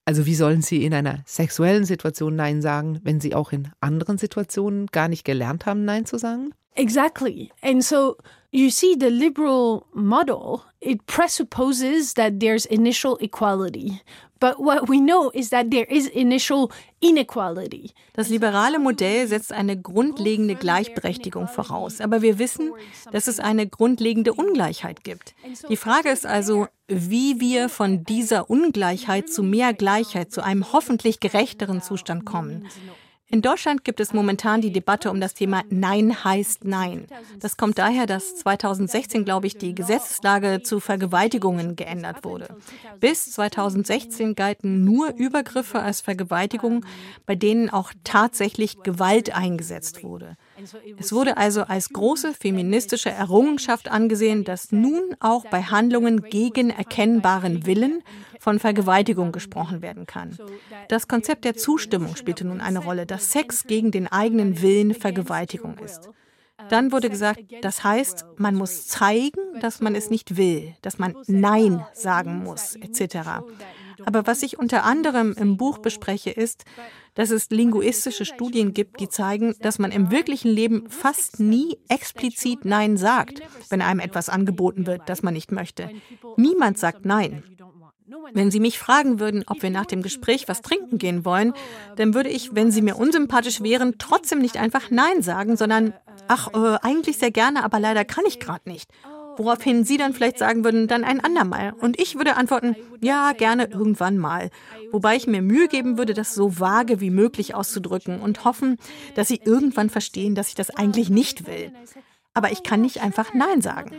Also 0.05 0.27
wie 0.27 0.35
sollen 0.35 0.63
sie 0.63 0.85
in 0.85 0.95
einer 0.95 1.23
sexuellen 1.27 1.85
Situation 1.85 2.37
Nein 2.37 2.63
sagen, 2.63 3.01
wenn 3.03 3.21
sie 3.21 3.35
auch 3.35 3.53
in 3.53 3.69
anderen 3.81 4.19
Situationen 4.19 4.87
gar 4.87 5.09
nicht 5.09 5.25
gelernt 5.25 5.67
haben, 5.67 5.85
Nein 5.85 6.07
zu 6.07 6.19
sagen? 6.19 6.53
Exactly. 6.75 7.51
And 7.63 7.83
so 7.83 8.17
you 8.51 8.71
see 8.71 8.97
the 8.99 9.09
liberal 9.09 9.83
model, 9.95 10.61
it 10.87 11.05
presupposes 11.07 12.15
that 12.15 12.41
there's 12.41 12.65
initial 12.65 13.19
equality. 13.21 14.01
But 14.39 14.59
what 14.59 14.89
we 14.89 15.01
know 15.01 15.31
is 15.31 15.49
that 15.51 15.71
there 15.71 15.87
is 15.89 16.07
initial 16.09 16.71
inequality. 17.01 17.93
Das 18.13 18.29
liberale 18.29 18.79
Modell 18.79 19.27
setzt 19.27 19.51
eine 19.51 19.81
grundlegende 19.81 20.57
Gleichberechtigung 20.57 21.49
voraus, 21.49 22.01
aber 22.03 22.21
wir 22.21 22.39
wissen, 22.39 22.73
dass 23.13 23.29
es 23.29 23.41
eine 23.41 23.67
grundlegende 23.67 24.35
Ungleichheit 24.35 25.05
gibt. 25.05 25.35
Die 25.71 25.77
Frage 25.77 26.11
ist 26.11 26.27
also, 26.27 26.69
wie 26.87 27.41
wir 27.41 27.71
von 27.71 28.05
dieser 28.05 28.51
Ungleichheit 28.51 29.31
zu 29.31 29.43
mehr 29.43 29.73
Gleichheit, 29.73 30.31
zu 30.33 30.43
einem 30.43 30.71
hoffentlich 30.73 31.19
gerechteren 31.21 31.81
Zustand 31.81 32.27
kommen. 32.27 32.69
In 33.29 33.43
Deutschland 33.43 33.83
gibt 33.83 33.99
es 33.99 34.13
momentan 34.13 34.61
die 34.61 34.73
Debatte 34.73 35.11
um 35.11 35.21
das 35.21 35.35
Thema 35.35 35.65
Nein 35.69 36.23
heißt 36.23 36.65
Nein. 36.65 37.09
Das 37.41 37.57
kommt 37.57 37.77
daher, 37.77 38.07
dass 38.07 38.37
2016, 38.37 39.25
glaube 39.25 39.49
ich, 39.49 39.59
die 39.59 39.75
Gesetzeslage 39.75 40.63
zu 40.63 40.79
Vergewaltigungen 40.79 41.75
geändert 41.75 42.25
wurde. 42.25 42.47
Bis 43.01 43.33
2016 43.33 44.37
galten 44.37 44.85
nur 44.85 45.13
Übergriffe 45.17 45.81
als 45.81 46.03
Vergewaltigung, 46.03 46.85
bei 47.27 47.35
denen 47.35 47.69
auch 47.69 47.93
tatsächlich 48.05 48.85
Gewalt 48.85 49.35
eingesetzt 49.35 50.05
wurde. 50.05 50.37
Es 50.97 51.13
wurde 51.13 51.37
also 51.37 51.63
als 51.63 51.89
große 51.89 52.33
feministische 52.33 53.11
Errungenschaft 53.11 53.91
angesehen, 53.91 54.45
dass 54.45 54.71
nun 54.71 55.17
auch 55.19 55.45
bei 55.47 55.63
Handlungen 55.63 56.23
gegen 56.23 56.71
erkennbaren 56.71 57.67
Willen 57.67 58.05
von 58.47 58.61
Vergewaltigung 58.61 59.33
gesprochen 59.33 59.83
werden 59.83 60.07
kann. 60.07 60.39
Das 60.89 61.09
Konzept 61.09 61.45
der 61.45 61.57
Zustimmung 61.57 62.15
spielte 62.15 62.47
nun 62.47 62.61
eine 62.61 62.79
Rolle, 62.79 63.05
dass 63.05 63.33
Sex 63.33 63.65
gegen 63.65 63.91
den 63.91 64.07
eigenen 64.07 64.63
Willen 64.63 64.95
Vergewaltigung 64.95 65.77
ist. 65.79 66.11
Dann 66.69 66.93
wurde 66.93 67.11
gesagt, 67.11 67.41
das 67.63 67.83
heißt, 67.83 68.25
man 68.37 68.55
muss 68.55 68.87
zeigen, 68.87 69.41
dass 69.61 69.81
man 69.81 69.97
es 69.97 70.11
nicht 70.11 70.37
will, 70.37 70.77
dass 70.81 71.01
man 71.01 71.17
Nein 71.27 71.85
sagen 71.93 72.45
muss, 72.45 72.77
etc. 72.77 73.43
Aber 74.05 74.29
was 74.29 74.45
ich 74.45 74.61
unter 74.61 74.85
anderem 74.85 75.35
im 75.37 75.57
Buch 75.57 75.79
bespreche, 75.79 76.31
ist, 76.31 76.65
dass 77.15 77.31
es 77.31 77.51
linguistische 77.51 78.25
Studien 78.25 78.75
gibt, 78.75 79.01
die 79.01 79.09
zeigen, 79.09 79.57
dass 79.61 79.81
man 79.81 79.91
im 79.91 80.13
wirklichen 80.13 80.51
Leben 80.51 80.89
fast 80.89 81.41
nie 81.41 81.79
explizit 81.89 82.65
Nein 82.65 82.97
sagt, 82.97 83.43
wenn 83.71 83.83
einem 83.83 84.01
etwas 84.01 84.29
angeboten 84.29 84.87
wird, 84.87 85.09
das 85.09 85.25
man 85.25 85.35
nicht 85.35 85.51
möchte. 85.51 85.91
Niemand 86.37 86.79
sagt 86.79 87.05
Nein. 87.05 87.43
Wenn 88.33 88.51
Sie 88.51 88.61
mich 88.61 88.79
fragen 88.79 89.21
würden, 89.21 89.45
ob 89.47 89.63
wir 89.63 89.71
nach 89.71 89.87
dem 89.87 90.03
Gespräch 90.03 90.49
was 90.49 90.63
trinken 90.63 90.99
gehen 90.99 91.25
wollen, 91.25 91.53
dann 91.97 92.15
würde 92.15 92.29
ich, 92.29 92.55
wenn 92.55 92.71
Sie 92.71 92.83
mir 92.83 92.97
unsympathisch 92.97 93.63
wären, 93.63 93.97
trotzdem 93.99 94.41
nicht 94.41 94.57
einfach 94.57 94.91
Nein 94.91 95.23
sagen, 95.23 95.57
sondern, 95.57 95.95
ach, 96.29 96.49
äh, 96.55 96.79
eigentlich 96.83 97.19
sehr 97.19 97.31
gerne, 97.31 97.65
aber 97.65 97.81
leider 97.81 98.05
kann 98.05 98.25
ich 98.27 98.41
gerade 98.41 98.69
nicht. 98.69 98.91
Woraufhin 99.37 99.85
Sie 99.85 99.99
dann 99.99 100.15
vielleicht 100.15 100.39
sagen 100.39 100.65
würden, 100.65 100.89
dann 100.89 101.05
ein 101.05 101.21
andermal. 101.21 101.75
Und 101.79 102.01
ich 102.01 102.17
würde 102.17 102.37
antworten, 102.37 102.75
ja, 103.01 103.33
gerne 103.33 103.67
irgendwann 103.67 104.17
mal. 104.17 104.51
Wobei 104.93 105.17
ich 105.17 105.27
mir 105.27 105.43
Mühe 105.43 105.69
geben 105.69 105.99
würde, 105.99 106.15
das 106.15 106.35
so 106.35 106.59
vage 106.59 107.01
wie 107.01 107.11
möglich 107.11 107.55
auszudrücken 107.55 108.21
und 108.21 108.45
hoffen, 108.45 108.79
dass 109.15 109.29
Sie 109.29 109.41
irgendwann 109.45 109.91
verstehen, 109.91 110.35
dass 110.35 110.49
ich 110.49 110.55
das 110.55 110.71
eigentlich 110.71 111.11
nicht 111.11 111.47
will 111.47 111.73
aber 112.37 112.53
ich 112.53 112.63
kann 112.63 112.83
nicht 112.83 113.03
einfach 113.03 113.33
Nein 113.33 113.63
sagen 113.63 113.97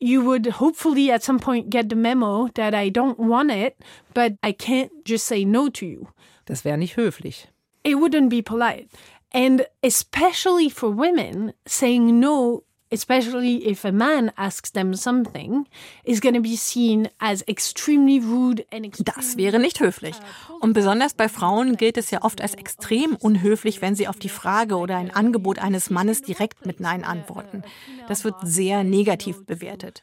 you 0.00 0.24
would 0.24 0.46
hopefully 0.46 1.10
at 1.10 1.22
some 1.22 1.38
point 1.38 1.70
get 1.70 1.90
the 1.90 1.96
memo 1.96 2.48
that 2.54 2.74
I 2.74 2.88
don't 2.88 3.18
want 3.18 3.50
it, 3.50 3.78
but 4.14 4.34
I 4.42 4.52
can't 4.52 4.90
just 5.04 5.26
say 5.26 5.44
no 5.44 5.68
to 5.68 5.86
you. 5.86 6.08
Das 6.46 6.64
wäre 6.64 6.78
nicht 6.78 6.96
höflich. 6.96 7.46
It 7.84 7.96
wouldn't 7.96 8.30
be 8.30 8.42
polite. 8.42 8.88
And 9.32 9.66
especially 9.82 10.68
for 10.68 10.90
women, 10.90 11.52
saying 11.66 12.18
no 12.18 12.64
especially 12.90 13.66
if 13.66 13.84
a 13.84 13.92
man 13.92 14.32
asks 14.36 14.72
them 14.72 14.94
something, 14.94 15.66
is 16.04 16.20
going 16.20 16.34
to 16.34 16.40
be 16.40 16.56
seen 16.56 17.08
as 17.18 17.42
extremely 17.46 18.18
rude 18.18 18.64
and 18.72 18.84
extremely 18.84 19.12
Das 19.14 19.36
wäre 19.36 19.58
nicht 19.58 19.80
höflich. 19.80 20.16
Und 20.60 20.72
besonders 20.72 21.14
bei 21.14 21.28
Frauen 21.28 21.76
gilt 21.76 21.96
es 21.96 22.10
ja 22.10 22.22
oft 22.22 22.40
als 22.40 22.54
extrem 22.54 23.16
unhöflich, 23.16 23.80
wenn 23.80 23.94
sie 23.94 24.08
auf 24.08 24.18
die 24.18 24.28
Frage 24.28 24.76
oder 24.76 24.96
ein 24.96 25.10
Angebot 25.10 25.58
eines 25.58 25.90
Mannes 25.90 26.22
direkt 26.22 26.66
mit 26.66 26.80
Nein 26.80 27.04
antworten. 27.04 27.62
Das 28.08 28.24
wird 28.24 28.34
sehr 28.42 28.84
negativ 28.84 29.44
bewertet. 29.46 30.02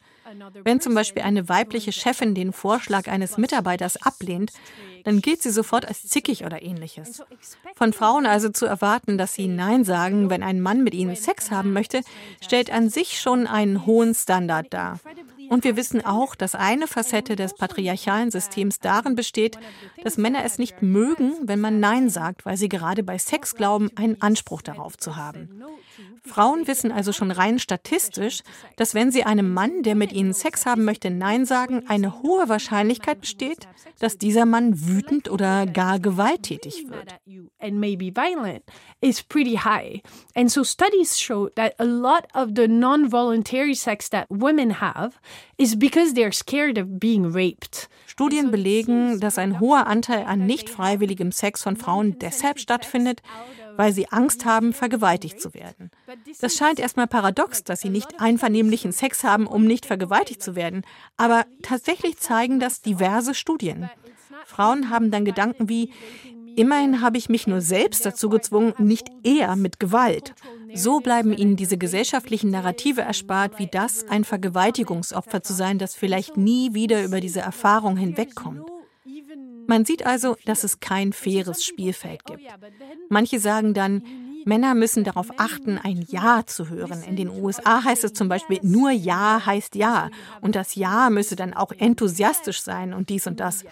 Wenn 0.64 0.82
zum 0.82 0.94
Beispiel 0.94 1.24
eine 1.24 1.48
weibliche 1.50 1.92
Chefin 1.92 2.36
den 2.36 2.54
Vorschlag 2.54 3.08
eines 3.08 3.38
Mitarbeiters 3.38 4.02
ablehnt, 4.02 4.52
dann 5.04 5.22
gilt 5.22 5.42
sie 5.42 5.52
sofort 5.52 5.88
als 5.88 6.06
zickig 6.08 6.44
oder 6.44 6.62
ähnliches. 6.62 7.24
Von 7.76 7.94
Frauen 7.94 8.26
also 8.26 8.50
zu 8.50 8.66
erwarten, 8.66 9.18
dass 9.18 9.34
sie 9.34 9.48
Nein 9.48 9.86
sagen, 9.86 10.30
wenn 10.30 10.44
ein 10.44 10.60
Mann 10.60 10.84
mit 10.84 10.94
ihnen 10.94 11.16
Sex 11.16 11.50
haben 11.50 11.72
möchte, 11.72 12.02
stellt 12.42 12.72
an 12.72 12.90
sich 12.90 13.20
schon 13.20 13.48
einen 13.48 13.86
hohen 13.86 14.14
Standard 14.14 14.74
dar. 14.74 15.00
Und 15.50 15.64
wir 15.64 15.78
wissen 15.78 16.06
auch, 16.06 16.36
dass 16.36 16.56
eine 16.56 16.88
Facette 16.88 17.36
des 17.38 17.54
patriarchalen 17.54 18.32
Systems 18.32 18.80
darin 18.80 19.16
besteht, 19.16 19.58
dass 20.04 20.18
Männer 20.18 20.44
es 20.44 20.58
nicht 20.58 20.82
mögen, 20.82 21.34
wenn 21.42 21.62
man 21.62 21.80
Nein 21.80 22.10
sagt, 22.10 22.46
weil 22.46 22.58
sie 22.58 22.68
gerade 22.70 23.04
bei 23.04 23.18
Sex 23.18 23.56
glauben, 23.56 23.90
einen 23.96 24.22
Anspruch 24.22 24.62
darauf 24.62 24.98
zu 24.98 25.16
haben. 25.16 25.64
Frauen 26.24 26.68
wissen 26.68 26.92
also 26.92 27.12
schon 27.12 27.32
rein 27.32 27.60
statistisch, 27.60 28.42
dass 28.76 28.94
wenn 28.94 29.12
sie 29.12 29.24
einem 29.24 29.54
Mann, 29.54 29.84
der 29.84 29.96
mit 29.96 30.12
ihnen 30.12 30.34
Sex 30.34 30.66
haben 30.66 30.86
möchte, 30.86 31.10
Nein 31.10 31.46
sagen, 31.46 31.84
eine 31.88 32.22
hohe 32.22 32.50
Wahrscheinlichkeit 32.50 33.22
besteht, 33.22 33.68
dass 34.00 34.18
dieser 34.18 34.46
Mann 34.46 34.88
wütend 34.88 35.30
oder 35.30 35.66
gar 35.66 36.00
gewalttätig 36.00 36.90
wird. 36.90 37.16
And 37.60 37.80
maybe 37.80 38.12
violent 38.16 38.64
is 39.02 39.24
pretty 39.24 39.58
high. 39.58 40.02
And 40.36 40.52
so 40.52 40.64
studies 40.64 41.20
show 41.20 41.50
that 41.56 41.74
a 41.80 41.84
lot 41.84 42.28
of 42.34 42.52
the 42.56 42.68
non-voluntary 42.68 43.76
sex 43.76 44.10
that 44.10 44.28
women 44.30 44.80
have 44.80 45.20
is 45.58 45.78
because 45.78 46.14
they're 46.14 46.32
scared 46.32 46.78
of 46.78 47.00
being 47.00 47.34
raped. 47.34 47.90
Studien 48.06 48.52
belegen, 48.52 49.20
dass 49.20 49.38
ein 49.38 49.60
hoher 49.60 49.88
Anteil 49.88 50.26
an 50.26 50.46
nicht 50.46 50.70
freiwilligem 50.70 51.32
Sex 51.32 51.64
von 51.64 51.78
Frauen 51.78 52.18
deshalb 52.20 52.60
stattfindet, 52.60 53.22
weil 53.78 53.94
sie 53.94 54.10
Angst 54.10 54.46
haben, 54.46 54.74
vergewaltigt 54.74 55.40
zu 55.40 55.54
werden. 55.54 55.92
Das 56.42 56.56
scheint 56.56 56.80
erstmal 56.80 57.08
paradox, 57.08 57.64
dass 57.64 57.82
sie 57.82 57.90
nicht 57.90 58.20
einvernehmlichen 58.20 58.92
Sex 58.92 59.24
haben, 59.24 59.48
um 59.48 59.66
nicht 59.66 59.86
vergewaltigt 59.86 60.42
zu 60.42 60.56
werden. 60.56 60.84
Aber 61.16 61.46
tatsächlich 61.62 62.18
zeigen 62.18 62.60
das 62.60 62.82
diverse 62.82 63.34
Studien. 63.34 63.90
Frauen 64.46 64.90
haben 64.90 65.12
dann 65.12 65.26
Gedanken 65.26 65.70
wie, 65.70 65.92
Immerhin 66.58 67.02
habe 67.02 67.20
ich 67.20 67.30
mich 67.30 67.46
nur 67.46 67.62
selbst 67.62 68.04
dazu 68.04 68.30
gezwungen, 68.30 68.74
nicht 68.80 69.10
eher 69.22 69.56
mit 69.56 69.80
Gewalt. 69.80 70.34
So 70.74 71.02
bleiben 71.02 71.32
ihnen 71.32 71.56
diese 71.56 71.78
gesellschaftlichen 71.78 72.50
Narrative 72.50 73.02
erspart, 73.02 73.60
wie 73.60 73.68
das, 73.68 74.08
ein 74.10 74.24
Vergewaltigungsopfer 74.24 75.44
zu 75.44 75.54
sein, 75.54 75.78
das 75.78 75.94
vielleicht 75.94 76.36
nie 76.36 76.74
wieder 76.74 77.04
über 77.04 77.22
diese 77.22 77.42
Erfahrung 77.42 77.96
hinwegkommt. 77.96 78.64
Man 79.68 79.86
sieht 79.86 80.06
also, 80.06 80.36
dass 80.46 80.64
es 80.64 80.80
kein 80.80 81.14
faires 81.14 81.64
Spielfeld 81.64 82.26
gibt. 82.26 82.42
Manche 83.10 83.40
sagen 83.40 83.74
dann, 83.74 84.02
Männer 84.46 84.76
müssen 84.76 85.04
darauf 85.04 85.28
achten, 85.38 85.78
ein 85.78 86.06
Ja 86.08 86.46
zu 86.46 86.70
hören. 86.70 87.04
In 87.04 87.18
den 87.18 87.30
USA 87.30 87.84
heißt 87.84 88.06
es 88.06 88.14
zum 88.14 88.30
Beispiel, 88.30 88.60
nur 88.64 88.92
Ja 88.92 89.46
heißt 89.46 89.76
Ja. 89.76 90.10
Und 90.40 90.56
das 90.56 90.76
Ja 90.76 91.10
müsse 91.10 91.36
dann 91.36 91.54
auch 91.54 91.74
enthusiastisch 91.78 92.62
sein 92.62 92.94
und 92.94 93.10
dies 93.10 93.28
und 93.28 93.42
das. 93.42 93.66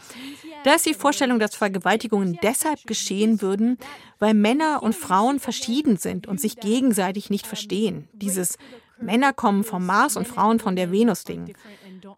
Da 0.65 0.73
ist 0.73 0.85
die 0.85 0.93
Vorstellung, 0.93 1.39
dass 1.39 1.55
Vergewaltigungen 1.55 2.37
deshalb 2.43 2.85
geschehen 2.85 3.41
würden, 3.41 3.77
weil 4.19 4.33
Männer 4.33 4.83
und 4.83 4.95
Frauen 4.95 5.39
verschieden 5.39 5.95
sind 5.95 6.27
und 6.27 6.41
sich 6.41 6.57
gegenseitig 6.57 7.29
nicht 7.29 7.47
verstehen. 7.47 8.09
Dieses 8.11 8.57
Männer 8.99 9.33
kommen 9.33 9.63
vom 9.63 9.85
Mars 9.85 10.17
und 10.17 10.27
Frauen 10.27 10.59
von 10.59 10.75
der 10.75 10.91
Venus-Ding. 10.91 11.53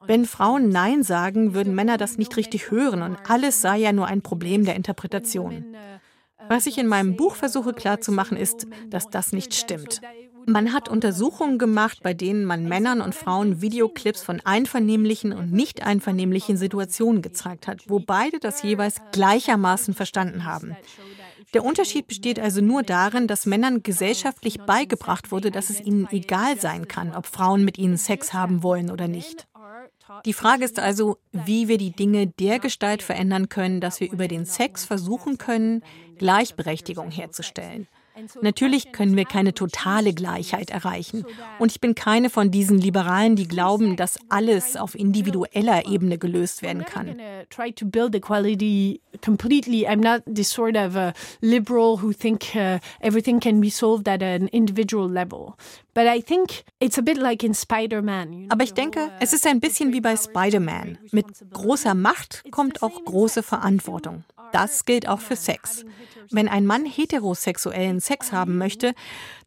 Wenn 0.06 0.26
Frauen 0.26 0.70
Nein 0.70 1.04
sagen, 1.04 1.54
würden 1.54 1.76
Männer 1.76 1.98
das 1.98 2.18
nicht 2.18 2.38
richtig 2.38 2.72
hören 2.72 3.02
und 3.02 3.18
alles 3.30 3.62
sei 3.62 3.78
ja 3.78 3.92
nur 3.92 4.08
ein 4.08 4.22
Problem 4.22 4.66
der 4.66 4.76
Interpretation. 4.76 5.66
Was 6.50 6.66
ich 6.66 6.78
in 6.78 6.88
meinem 6.88 7.16
Buch 7.16 7.36
versuche 7.36 7.74
klarzumachen, 7.74 8.38
ist, 8.38 8.68
dass 8.90 9.10
das 9.10 9.34
nicht 9.34 9.54
stimmt. 9.54 10.02
Man 10.50 10.72
hat 10.72 10.88
Untersuchungen 10.88 11.58
gemacht, 11.58 12.00
bei 12.04 12.14
denen 12.14 12.46
man 12.46 12.70
Männern 12.70 13.02
und 13.02 13.14
Frauen 13.14 13.62
Videoclips 13.62 14.24
von 14.24 14.40
einvernehmlichen 14.46 15.34
und 15.34 15.52
nicht 15.52 15.84
einvernehmlichen 15.84 16.56
Situationen 16.56 17.22
gezeigt 17.22 17.68
hat, 17.68 17.90
wo 17.90 18.00
beide 18.00 18.40
das 18.40 18.64
jeweils 18.64 19.02
gleichermaßen 19.12 19.94
verstanden 19.94 20.46
haben. 20.46 20.78
Der 21.54 21.66
Unterschied 21.66 22.08
besteht 22.08 22.40
also 22.40 22.62
nur 22.62 22.84
darin, 22.84 23.28
dass 23.28 23.46
Männern 23.46 23.84
gesellschaftlich 23.84 24.62
beigebracht 24.62 25.34
wurde, 25.34 25.52
dass 25.52 25.70
es 25.70 25.82
ihnen 25.82 26.08
egal 26.12 26.58
sein 26.58 26.88
kann, 26.88 27.14
ob 27.14 27.26
Frauen 27.26 27.66
mit 27.66 27.78
ihnen 27.78 27.98
Sex 27.98 28.34
haben 28.34 28.64
wollen 28.64 28.90
oder 28.90 29.10
nicht. 29.10 29.48
Die 30.26 30.34
Frage 30.34 30.64
ist 30.66 30.80
also, 30.80 31.18
wie 31.32 31.68
wir 31.68 31.78
die 31.78 31.92
Dinge 31.92 32.28
dergestalt 32.28 33.04
verändern 33.04 33.50
können, 33.50 33.82
dass 33.82 34.00
wir 34.00 34.12
über 34.12 34.28
den 34.28 34.46
Sex 34.46 34.86
versuchen 34.86 35.38
können, 35.38 35.84
Gleichberechtigung 36.18 37.12
herzustellen. 37.12 37.88
Natürlich 38.42 38.92
können 38.92 39.16
wir 39.16 39.26
keine 39.26 39.54
totale 39.54 40.14
Gleichheit 40.14 40.70
erreichen. 40.70 41.26
Und 41.60 41.72
ich 41.72 41.82
bin 41.82 41.96
keine 41.96 42.30
von 42.30 42.52
diesen 42.52 42.78
Liberalen, 42.78 43.36
die 43.36 43.48
glauben, 43.48 43.96
dass 43.96 44.20
alles 44.30 44.76
auf 44.76 44.96
individueller 44.96 45.88
Ebene 45.88 46.18
gelöst 46.18 46.62
werden 46.62 46.86
kann. 46.86 47.10
Uh. 47.10 47.24
Aber 58.50 58.64
ich 58.64 58.74
denke, 58.74 59.12
es 59.20 59.34
ist 59.34 59.48
ein 59.48 59.60
bisschen 59.60 59.94
wie 59.94 60.02
bei 60.02 60.16
Spider-Man. 60.16 61.00
Mit 61.12 61.26
großer 61.52 61.96
Macht 61.96 62.44
kommt 62.52 62.84
auch 62.84 63.04
große 63.04 63.42
Verantwortung. 63.42 64.24
Das 64.52 64.86
gilt 64.86 65.08
auch 65.08 65.20
für 65.20 65.36
Sex. 65.36 65.86
Wenn 66.32 66.48
ein 66.48 66.66
Mann 66.66 66.86
heterosexuellen 66.86 68.00
Sex 68.00 68.32
haben 68.32 68.58
möchte, 68.58 68.94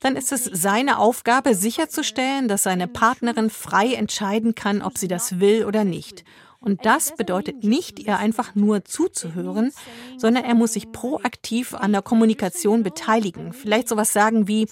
dann 0.01 0.17
ist 0.17 0.33
es 0.33 0.45
seine 0.45 0.99
Aufgabe 0.99 1.55
sicherzustellen, 1.55 2.49
dass 2.49 2.63
seine 2.63 2.89
Partnerin 2.89 3.51
frei 3.51 3.95
entscheiden 3.95 4.55
kann, 4.55 4.83
ob 4.83 4.99
sie 4.99 5.09
das 5.09 5.41
will 5.41 5.65
oder 5.65 5.85
nicht. 5.85 6.25
Und 6.63 6.85
das 6.85 7.17
bedeutet 7.17 7.65
nicht, 7.65 7.99
ihr 7.99 8.19
einfach 8.19 8.55
nur 8.55 8.85
zuzuhören, 8.85 9.73
sondern 10.19 10.45
er 10.45 10.55
muss 10.55 10.75
sich 10.75 10.93
proaktiv 10.93 11.73
an 11.75 11.93
der 11.93 12.03
Kommunikation 12.03 12.83
beteiligen. 12.83 13.55
Vielleicht 13.55 13.89
sowas 13.89 14.13
sagen 14.13 14.47
wie, 14.47 14.69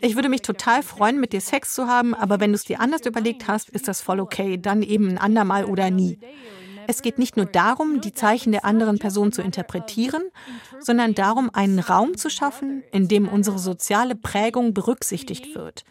ich 0.00 0.14
würde 0.14 0.28
mich 0.28 0.42
total 0.42 0.82
freuen, 0.82 1.20
mit 1.20 1.32
dir 1.32 1.40
Sex 1.40 1.74
zu 1.74 1.86
haben, 1.86 2.14
aber 2.14 2.38
wenn 2.38 2.50
du 2.50 2.56
es 2.56 2.64
dir 2.64 2.80
anders 2.80 3.06
überlegt 3.06 3.48
hast, 3.48 3.70
ist 3.70 3.88
das 3.88 4.02
voll 4.02 4.20
okay, 4.20 4.58
dann 4.58 4.82
eben 4.82 5.08
ein 5.08 5.18
andermal 5.18 5.64
oder 5.64 5.90
nie. 5.90 6.18
Es 6.92 7.00
geht 7.00 7.18
nicht 7.18 7.38
nur 7.38 7.46
darum, 7.46 8.02
die 8.02 8.12
Zeichen 8.12 8.52
der 8.52 8.66
anderen 8.66 8.98
Person 8.98 9.32
zu 9.32 9.40
interpretieren, 9.40 10.24
sondern 10.78 11.14
darum, 11.14 11.48
einen 11.54 11.78
Raum 11.78 12.18
zu 12.18 12.28
schaffen, 12.28 12.82
in 12.92 13.08
dem 13.08 13.28
unsere 13.28 13.58
soziale 13.58 14.14
Prägung 14.14 14.74
berücksichtigt 14.74 15.54
wird. 15.54 15.84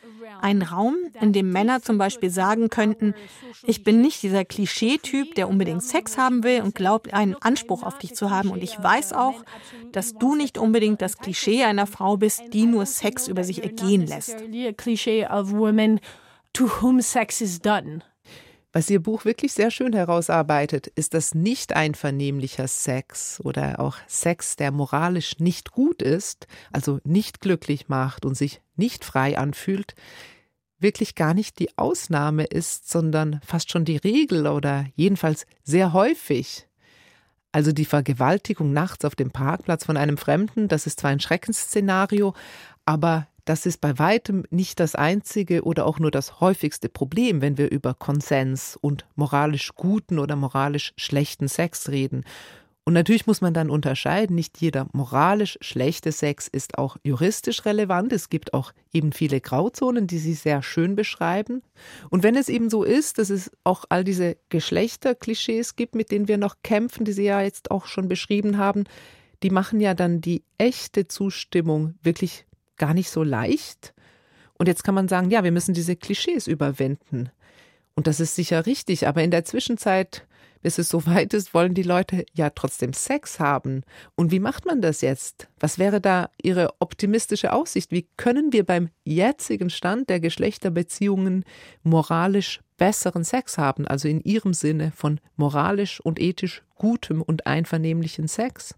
Ein 0.44 0.62
Raum, 0.62 0.96
in 1.20 1.34
dem 1.34 1.52
Männer 1.52 1.82
zum 1.82 1.98
Beispiel 1.98 2.30
sagen 2.30 2.70
könnten, 2.70 3.16
ich 3.64 3.84
bin 3.84 4.02
nicht 4.02 4.22
dieser 4.22 4.46
Klischeetyp, 4.46 5.34
der 5.34 5.50
unbedingt 5.50 5.82
Sex 5.82 6.20
haben 6.20 6.44
will 6.44 6.62
und 6.62 6.76
glaubt, 6.76 7.12
einen 7.16 7.34
Anspruch 7.34 7.82
auf 7.82 7.98
dich 7.98 8.14
zu 8.14 8.30
haben. 8.30 8.52
Und 8.52 8.62
ich 8.62 8.78
weiß 8.78 9.14
auch, 9.14 9.44
dass 9.92 10.14
du 10.14 10.36
nicht 10.36 10.60
unbedingt 10.60 11.02
das 11.02 11.18
Klischee 11.18 11.64
einer 11.64 11.88
Frau 11.88 12.16
bist, 12.18 12.44
die 12.54 12.68
nur 12.68 12.86
Sex 12.86 13.28
über 13.28 13.44
sich 13.44 13.64
ergehen 13.64 14.06
lässt. 14.06 14.36
To 16.54 16.70
whom 16.82 17.02
sex 17.02 17.40
is 17.40 17.60
done. 17.62 18.04
Was 18.74 18.90
Ihr 18.90 19.02
Buch 19.02 19.26
wirklich 19.26 19.52
sehr 19.52 19.70
schön 19.70 19.92
herausarbeitet, 19.92 20.88
ist, 20.88 21.14
dass 21.14 21.36
nicht 21.36 21.74
einvernehmlicher 21.74 22.70
Sex 22.70 23.42
oder 23.44 23.82
auch 23.82 23.98
Sex, 24.08 24.56
der 24.56 24.72
moralisch 24.72 25.40
nicht 25.40 25.72
gut 25.72 26.02
ist, 26.02 26.48
also 26.72 27.00
nicht 27.04 27.42
glücklich 27.42 27.90
macht 27.90 28.26
und 28.26 28.36
sich 28.36 28.62
nicht 28.78 29.04
frei 29.04 29.38
anfühlt, 29.38 29.94
wirklich 30.80 31.16
gar 31.16 31.34
nicht 31.34 31.60
die 31.60 31.78
Ausnahme 31.78 32.46
ist, 32.46 32.90
sondern 32.90 33.42
fast 33.46 33.72
schon 33.72 33.84
die 33.84 33.98
Regel 33.98 34.48
oder 34.48 34.86
jedenfalls 34.96 35.46
sehr 35.64 35.92
häufig. 35.92 36.66
Also 37.52 37.74
die 37.74 37.86
Vergewaltigung 37.86 38.72
nachts 38.72 39.04
auf 39.04 39.16
dem 39.16 39.32
Parkplatz 39.32 39.84
von 39.84 39.98
einem 39.98 40.18
Fremden, 40.18 40.70
das 40.70 40.88
ist 40.88 41.02
zwar 41.02 41.12
ein 41.12 41.20
Schreckensszenario, 41.20 42.34
aber 42.86 43.28
das 43.46 43.66
ist 43.66 43.82
bei 43.82 43.98
weitem 43.98 44.44
nicht 44.50 44.80
das 44.80 44.96
einzige 44.96 45.64
oder 45.64 45.86
auch 45.86 46.00
nur 46.00 46.12
das 46.12 46.40
häufigste 46.40 46.90
Problem, 46.90 47.42
wenn 47.42 47.58
wir 47.58 47.72
über 47.72 47.94
Konsens 47.94 48.78
und 48.80 49.06
moralisch 49.16 49.72
guten 49.76 50.20
oder 50.20 50.36
moralisch 50.36 50.94
schlechten 50.98 51.48
Sex 51.48 51.90
reden. 51.90 52.24
Und 52.84 52.94
natürlich 52.94 53.28
muss 53.28 53.42
man 53.42 53.54
dann 53.54 53.70
unterscheiden, 53.70 54.36
nicht 54.36 54.60
jeder 54.60 54.88
moralisch 54.92 55.58
schlechte 55.62 56.12
Sex 56.12 56.48
ist 56.48 56.80
auch 56.80 56.98
juristisch 57.04 57.64
relevant. 57.66 58.12
Es 58.12 58.30
gibt 58.30 58.56
auch 58.56 58.74
eben 58.92 59.12
viele 59.12 59.40
Grauzonen, 59.40 60.08
die 60.08 60.18
Sie 60.18 60.34
sehr 60.34 60.64
schön 60.64 60.96
beschreiben. 60.96 61.62
Und 62.10 62.24
wenn 62.24 62.36
es 62.36 62.50
eben 62.50 62.72
so 62.72 62.84
ist, 62.84 63.20
dass 63.20 63.30
es 63.30 63.52
auch 63.64 63.86
all 63.90 64.04
diese 64.04 64.36
Geschlechterklischees 64.50 65.76
gibt, 65.76 65.94
mit 65.94 66.10
denen 66.10 66.28
wir 66.28 66.40
noch 66.40 66.56
kämpfen, 66.64 67.06
die 67.06 67.14
Sie 67.14 67.26
ja 67.26 67.42
jetzt 67.42 67.70
auch 67.70 67.86
schon 67.86 68.08
beschrieben 68.08 68.58
haben, 68.58 68.86
die 69.44 69.52
machen 69.52 69.80
ja 69.80 69.94
dann 69.94 70.20
die 70.20 70.44
echte 70.58 71.08
Zustimmung 71.08 71.96
wirklich 72.02 72.46
gar 72.78 72.94
nicht 72.94 73.10
so 73.10 73.24
leicht. 73.24 73.94
Und 74.58 74.68
jetzt 74.68 74.84
kann 74.84 74.96
man 74.96 75.08
sagen, 75.08 75.32
ja, 75.32 75.44
wir 75.44 75.52
müssen 75.52 75.74
diese 75.74 75.96
Klischees 75.96 76.48
überwinden. 76.48 77.32
Und 77.96 78.08
das 78.08 78.20
ist 78.20 78.36
sicher 78.36 78.66
richtig, 78.66 79.08
aber 79.08 79.24
in 79.24 79.32
der 79.32 79.44
Zwischenzeit, 79.44 80.26
bis 80.62 80.78
es 80.78 80.90
so 80.90 81.06
weit 81.06 81.34
ist, 81.34 81.54
wollen 81.54 81.74
die 81.74 81.84
Leute 81.84 82.26
ja 82.34 82.50
trotzdem 82.52 82.94
Sex 82.94 83.40
haben. 83.40 83.84
Und 84.16 84.32
wie 84.32 84.40
macht 84.40 84.66
man 84.66 84.82
das 84.82 85.02
jetzt? 85.02 85.48
Was 85.60 85.80
wäre 85.80 86.00
da 86.00 86.30
Ihre 86.42 86.74
optimistische 86.80 87.54
Aussicht? 87.54 87.92
Wie 87.92 88.08
können 88.18 88.54
wir 88.54 88.66
beim 88.66 88.90
jetzigen 89.04 89.70
Stand 89.70 90.10
der 90.10 90.20
Geschlechterbeziehungen 90.20 91.44
moralisch 91.84 92.62
besseren 92.78 93.24
Sex 93.24 93.58
haben, 93.58 93.88
also 93.88 94.08
in 94.08 94.22
Ihrem 94.22 94.54
Sinne 94.54 94.92
von 94.96 95.20
moralisch 95.36 96.00
und 96.02 96.20
ethisch 96.20 96.64
gutem 96.76 97.22
und 97.22 97.48
einvernehmlichen 97.48 98.28
Sex? 98.28 98.76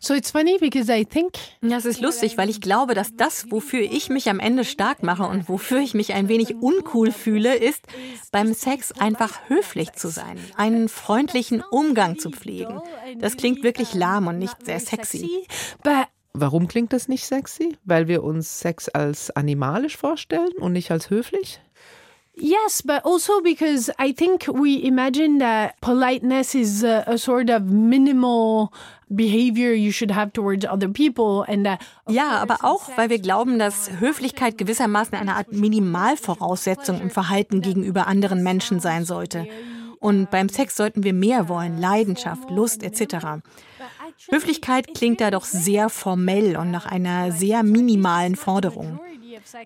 So 0.00 0.14
it's 0.14 0.30
funny 0.30 0.58
because 0.58 0.92
I 0.92 1.04
think 1.04 1.34
das 1.60 1.84
ist 1.84 2.00
lustig, 2.00 2.36
weil 2.38 2.50
ich 2.50 2.60
glaube, 2.60 2.94
dass 2.94 3.14
das, 3.16 3.50
wofür 3.50 3.80
ich 3.80 4.08
mich 4.08 4.28
am 4.28 4.38
Ende 4.38 4.64
stark 4.64 5.02
mache 5.02 5.24
und 5.24 5.48
wofür 5.48 5.80
ich 5.80 5.94
mich 5.94 6.14
ein 6.14 6.28
wenig 6.28 6.56
uncool 6.56 7.12
fühle, 7.12 7.54
ist, 7.54 7.84
beim 8.32 8.54
Sex 8.54 8.92
einfach 8.92 9.48
höflich 9.48 9.92
zu 9.92 10.08
sein, 10.08 10.38
einen 10.56 10.88
freundlichen 10.88 11.62
Umgang 11.70 12.18
zu 12.18 12.30
pflegen. 12.30 12.80
Das 13.18 13.36
klingt 13.36 13.62
wirklich 13.62 13.94
lahm 13.94 14.26
und 14.26 14.38
nicht 14.38 14.64
sehr 14.64 14.80
sexy. 14.80 15.46
Warum 16.38 16.68
klingt 16.68 16.92
das 16.92 17.08
nicht 17.08 17.24
sexy? 17.24 17.78
Weil 17.84 18.08
wir 18.08 18.22
uns 18.22 18.58
Sex 18.58 18.90
als 18.90 19.30
animalisch 19.30 19.96
vorstellen 19.96 20.52
und 20.60 20.72
nicht 20.72 20.90
als 20.90 21.08
höflich? 21.08 21.60
Yes, 22.38 22.82
but 22.82 23.02
also 23.04 23.40
because 23.40 23.90
I 23.98 24.12
think 24.12 24.46
we 24.46 24.84
imagine 24.84 25.38
that 25.38 25.80
politeness 25.80 26.54
is 26.54 26.84
a, 26.84 27.02
a 27.06 27.16
sort 27.16 27.48
of 27.48 27.62
minimal 27.62 28.74
behavior 29.08 29.72
you 29.72 29.90
should 29.90 30.10
have 30.10 30.32
towards 30.32 30.66
other 30.66 30.88
people 30.88 31.44
and 31.48 31.64
that 31.64 31.80
Ja, 32.08 32.38
aber 32.42 32.58
auch, 32.62 32.90
weil 32.96 33.08
wir 33.08 33.20
glauben, 33.20 33.58
dass 33.58 33.90
Höflichkeit 34.00 34.58
gewissermaßen 34.58 35.16
eine 35.16 35.36
Art 35.36 35.52
Minimalvoraussetzung 35.52 37.00
im 37.00 37.08
Verhalten 37.08 37.62
gegenüber 37.62 38.06
anderen 38.06 38.42
Menschen 38.42 38.80
sein 38.80 39.06
sollte. 39.06 39.46
Und 39.98 40.30
beim 40.30 40.50
Sex 40.50 40.76
sollten 40.76 41.04
wir 41.04 41.14
mehr 41.14 41.48
wollen, 41.48 41.80
Leidenschaft, 41.80 42.50
Lust 42.50 42.82
etc. 42.82 43.40
Höflichkeit 44.30 44.94
klingt 44.94 45.22
da 45.22 45.30
doch 45.30 45.44
sehr 45.44 45.88
formell 45.88 46.56
und 46.56 46.70
nach 46.70 46.84
einer 46.84 47.32
sehr 47.32 47.62
minimalen 47.62 48.36
Forderung. 48.36 49.00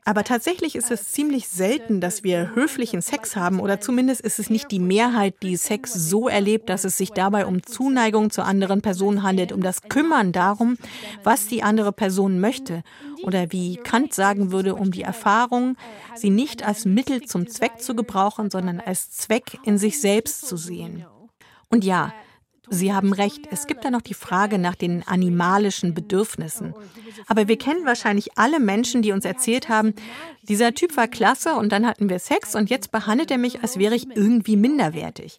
Aber 0.04 0.24
tatsächlich 0.24 0.76
ist 0.76 0.90
es 0.90 1.12
ziemlich 1.12 1.48
selten, 1.48 2.00
dass 2.00 2.24
wir 2.24 2.54
höflichen 2.54 3.02
Sex 3.02 3.36
haben 3.36 3.60
oder 3.60 3.80
zumindest 3.80 4.20
ist 4.20 4.38
es 4.38 4.50
nicht 4.50 4.70
die 4.70 4.78
Mehrheit, 4.78 5.34
die 5.42 5.56
Sex 5.56 5.92
so 5.92 6.28
erlebt, 6.28 6.68
dass 6.68 6.84
es 6.84 6.96
sich 6.96 7.10
dabei 7.10 7.46
um 7.46 7.62
Zuneigung 7.62 8.30
zur 8.30 8.44
anderen 8.44 8.82
Person 8.82 9.22
handelt, 9.22 9.52
um 9.52 9.62
das 9.62 9.82
Kümmern 9.82 10.32
darum, 10.32 10.76
was 11.24 11.46
die 11.46 11.62
andere 11.62 11.92
Person 11.92 12.40
möchte 12.40 12.82
oder 13.22 13.52
wie 13.52 13.76
Kant 13.76 14.14
sagen 14.14 14.52
würde, 14.52 14.74
um 14.74 14.90
die 14.90 15.02
Erfahrung, 15.02 15.76
sie 16.14 16.30
nicht 16.30 16.66
als 16.66 16.84
Mittel 16.84 17.22
zum 17.22 17.48
Zweck 17.48 17.80
zu 17.80 17.94
gebrauchen, 17.94 18.50
sondern 18.50 18.80
als 18.80 19.10
Zweck 19.10 19.58
in 19.64 19.78
sich 19.78 20.00
selbst 20.00 20.46
zu 20.46 20.56
sehen. 20.56 21.04
Und 21.68 21.84
ja, 21.84 22.12
Sie 22.70 22.94
haben 22.94 23.12
recht, 23.12 23.48
es 23.50 23.66
gibt 23.66 23.84
da 23.84 23.90
noch 23.90 24.00
die 24.00 24.14
Frage 24.14 24.58
nach 24.58 24.76
den 24.76 25.06
animalischen 25.06 25.92
Bedürfnissen. 25.92 26.72
Aber 27.26 27.48
wir 27.48 27.58
kennen 27.58 27.84
wahrscheinlich 27.84 28.38
alle 28.38 28.60
Menschen, 28.60 29.02
die 29.02 29.10
uns 29.10 29.24
erzählt 29.24 29.68
haben, 29.68 29.94
dieser 30.42 30.72
Typ 30.72 30.96
war 30.96 31.06
klasse 31.06 31.54
und 31.54 31.70
dann 31.70 31.86
hatten 31.86 32.08
wir 32.08 32.18
Sex 32.18 32.54
und 32.54 32.70
jetzt 32.70 32.90
behandelt 32.90 33.30
er 33.30 33.38
mich, 33.38 33.62
als 33.62 33.78
wäre 33.78 33.94
ich 33.94 34.08
irgendwie 34.16 34.56
minderwertig. 34.56 35.38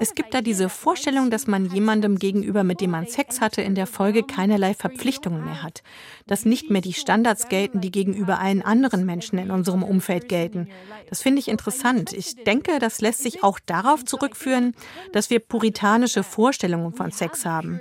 Es 0.00 0.14
gibt 0.14 0.34
da 0.34 0.40
diese 0.40 0.68
Vorstellung, 0.68 1.30
dass 1.30 1.46
man 1.46 1.66
jemandem 1.66 2.18
gegenüber, 2.18 2.64
mit 2.64 2.80
dem 2.80 2.90
man 2.90 3.06
Sex 3.06 3.40
hatte, 3.40 3.62
in 3.62 3.74
der 3.74 3.86
Folge 3.86 4.22
keinerlei 4.22 4.74
Verpflichtungen 4.74 5.44
mehr 5.44 5.62
hat. 5.62 5.82
Dass 6.26 6.44
nicht 6.44 6.70
mehr 6.70 6.80
die 6.80 6.94
Standards 6.94 7.48
gelten, 7.48 7.80
die 7.80 7.90
gegenüber 7.90 8.40
allen 8.40 8.62
anderen 8.62 9.04
Menschen 9.04 9.38
in 9.38 9.50
unserem 9.50 9.82
Umfeld 9.82 10.28
gelten. 10.28 10.68
Das 11.08 11.22
finde 11.22 11.40
ich 11.40 11.48
interessant. 11.48 12.12
Ich 12.12 12.36
denke, 12.36 12.78
das 12.78 13.00
lässt 13.00 13.22
sich 13.22 13.44
auch 13.44 13.58
darauf 13.64 14.04
zurückführen, 14.04 14.74
dass 15.12 15.30
wir 15.30 15.40
puritanische 15.40 16.22
Vorstellungen 16.36 16.92
von 16.92 17.12
Sex 17.12 17.46
haben. 17.46 17.80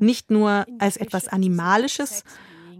Nicht 0.00 0.28
nur 0.28 0.66
als 0.80 0.96
etwas 0.96 1.28
Animalisches, 1.28 2.24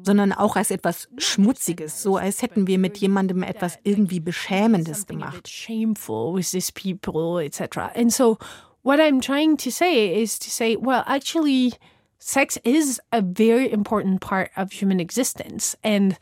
sondern 0.02 0.32
auch 0.32 0.56
als 0.56 0.72
etwas 0.72 1.08
Schmutziges, 1.18 2.02
so 2.02 2.16
als 2.16 2.42
hätten 2.42 2.66
wir 2.66 2.80
mit 2.80 2.98
jemandem 2.98 3.44
etwas 3.44 3.78
irgendwie 3.84 4.18
Beschämendes 4.18 5.06
gemacht. 5.06 5.46
Shameful 5.48 6.34
with 6.34 6.50
these 6.50 6.72
people, 6.72 7.44
etc. 7.44 7.94
And 7.94 8.12
so 8.12 8.38
what 8.82 8.98
I'm 8.98 9.20
trying 9.20 9.56
to 9.58 9.70
say 9.70 10.20
is 10.20 10.36
to 10.40 10.50
say, 10.50 10.76
well, 10.76 11.04
actually, 11.06 11.74
sex 12.18 12.58
is 12.64 13.00
a 13.12 13.22
very 13.22 13.70
important 13.70 14.20
part 14.20 14.50
of 14.56 14.72
human 14.72 14.98
existence, 14.98 15.76
and 15.84 16.18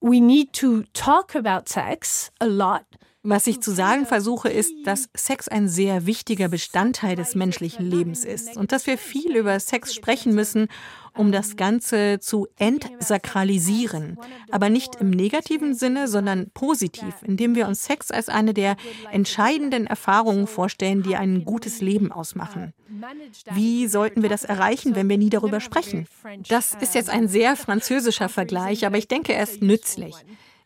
we 0.00 0.20
need 0.20 0.52
to 0.54 0.82
talk 0.94 1.36
about 1.36 1.68
sex 1.68 2.32
a 2.40 2.48
lot. 2.48 2.86
Was 3.24 3.46
ich 3.46 3.60
zu 3.60 3.70
sagen 3.70 4.04
versuche, 4.04 4.48
ist, 4.48 4.72
dass 4.84 5.08
Sex 5.14 5.46
ein 5.48 5.68
sehr 5.68 6.06
wichtiger 6.06 6.48
Bestandteil 6.48 7.14
des 7.14 7.34
menschlichen 7.34 7.88
Lebens 7.88 8.24
ist 8.24 8.56
und 8.56 8.72
dass 8.72 8.86
wir 8.86 8.98
viel 8.98 9.36
über 9.36 9.58
Sex 9.60 9.94
sprechen 9.94 10.34
müssen 10.34 10.68
um 11.14 11.32
das 11.32 11.56
Ganze 11.56 12.18
zu 12.20 12.46
entsakralisieren. 12.56 14.18
Aber 14.50 14.68
nicht 14.68 14.96
im 14.96 15.10
negativen 15.10 15.74
Sinne, 15.74 16.08
sondern 16.08 16.50
positiv, 16.54 17.14
indem 17.22 17.54
wir 17.54 17.68
uns 17.68 17.84
Sex 17.84 18.10
als 18.10 18.28
eine 18.28 18.54
der 18.54 18.76
entscheidenden 19.10 19.86
Erfahrungen 19.86 20.46
vorstellen, 20.46 21.02
die 21.02 21.16
ein 21.16 21.44
gutes 21.44 21.80
Leben 21.80 22.12
ausmachen. 22.12 22.72
Wie 23.52 23.88
sollten 23.88 24.22
wir 24.22 24.28
das 24.28 24.44
erreichen, 24.44 24.94
wenn 24.94 25.08
wir 25.08 25.18
nie 25.18 25.30
darüber 25.30 25.60
sprechen? 25.60 26.06
Das 26.48 26.74
ist 26.80 26.94
jetzt 26.94 27.10
ein 27.10 27.28
sehr 27.28 27.56
französischer 27.56 28.28
Vergleich, 28.28 28.86
aber 28.86 28.98
ich 28.98 29.08
denke, 29.08 29.34
er 29.34 29.42
ist 29.42 29.62
nützlich. 29.62 30.14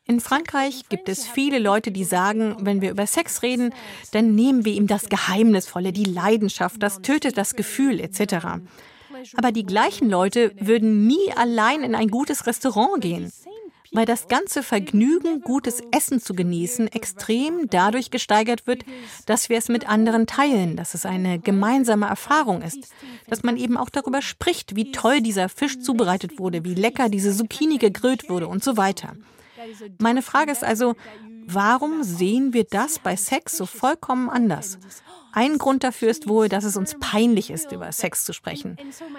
In 0.09 0.21
Frankreich 0.21 0.89
gibt 0.89 1.09
es 1.09 1.27
viele 1.27 1.59
Leute, 1.59 1.91
die 1.91 2.05
sagen, 2.05 2.55
wenn 2.61 2.81
wir 2.81 2.93
über 2.93 3.09
Sex 3.09 3.43
reden, 3.43 3.75
dann 4.13 4.37
nehmen 4.37 4.65
wir 4.65 4.73
ihm 4.73 4.87
das 4.87 5.09
Geheimnisvolle, 5.09 5.93
die 5.93 6.05
Leidenschaft, 6.05 6.81
das 6.81 7.03
tötet 7.03 7.37
das 7.37 7.57
Gefühl 7.57 7.99
etc. 7.99 8.47
Aber 9.37 9.51
die 9.51 9.67
gleichen 9.67 10.09
Leute 10.09 10.53
würden 10.61 11.09
nie 11.09 11.33
allein 11.35 11.83
in 11.83 11.97
ein 11.97 12.09
gutes 12.09 12.47
Restaurant 12.47 13.01
gehen, 13.01 13.33
weil 13.91 14.07
das 14.07 14.29
ganze 14.29 14.63
Vergnügen, 14.63 15.41
gutes 15.41 15.83
Essen 15.91 16.21
zu 16.21 16.35
genießen, 16.35 16.87
extrem 16.87 17.69
dadurch 17.69 18.13
gesteigert 18.13 18.69
wird, 18.69 18.85
dass 19.27 19.49
wir 19.49 19.59
es 19.59 19.69
mit 19.69 19.89
anderen 19.89 20.29
teilen, 20.29 20.77
dass 20.77 20.95
es 20.95 21.05
eine 21.05 21.41
gemeinsame 21.41 22.07
Erfahrung 22.07 22.63
ist, 22.63 22.95
dass 23.29 23.43
man 23.43 23.57
eben 23.57 23.77
auch 23.77 23.91
darüber 23.91 24.23
spricht, 24.23 24.77
wie 24.77 24.93
toll 24.93 25.21
dieser 25.21 25.49
Fisch 25.49 25.81
zubereitet 25.81 26.39
wurde, 26.39 26.65
wie 26.65 26.75
lecker 26.75 27.09
diese 27.09 27.37
Zucchini 27.37 27.79
gegrillt 27.79 28.31
wurde 28.31 28.47
und 28.47 28.63
so 28.63 28.77
weiter. 28.77 29.17
Meine 29.99 30.23
Frage 30.23 30.53
ist 30.53 30.65
also, 30.65 30.95
warum 31.47 32.03
sehen 32.03 32.53
wir 32.53 32.65
das 32.65 32.99
bei 32.99 33.17
Sex 33.17 33.57
so 33.57 33.67
vollkommen 33.67 34.29
anders? 34.29 34.79
Ein 35.33 35.59
Grund 35.59 35.85
dafür 35.85 36.09
ist 36.09 36.29
wohl, 36.29 36.49
dass 36.49 36.65
es 36.65 36.79
uns 36.79 36.97
peinlich 36.99 37.51
ist, 37.51 37.71
über 37.71 37.93
Sex 37.93 38.25
zu 38.25 38.33
sprechen. 38.33 38.79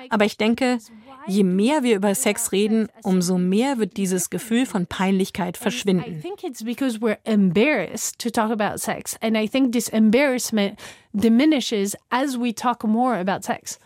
Aber 0.09 0.25
ich 0.25 0.35
denke, 0.35 0.79
je 1.27 1.43
mehr 1.43 1.83
wir 1.83 1.95
über 1.95 2.15
Sex 2.15 2.51
reden, 2.51 2.87
umso 3.03 3.37
mehr 3.37 3.77
wird 3.77 3.97
dieses 3.97 4.31
Gefühl 4.31 4.65
von 4.65 4.87
Peinlichkeit 4.87 5.57
verschwinden. 5.57 6.17
I 6.17 6.19
think 6.19 6.43
it's 6.43 6.63
because 6.63 7.01
we're 7.01 7.19
embarrassed 7.23 8.17
to 8.17 8.31
talk 8.31 8.49
about 8.49 8.79
sex. 8.79 9.15
And 9.21 9.37
I 9.37 9.47
think 9.47 9.73
this 9.73 9.89
embarrassment 9.89 10.79
diminishes 11.13 11.95
as 12.09 12.35
we 12.35 12.51
talk 12.51 12.83
more 12.83 13.15
about 13.19 13.43
sex. 13.43 13.77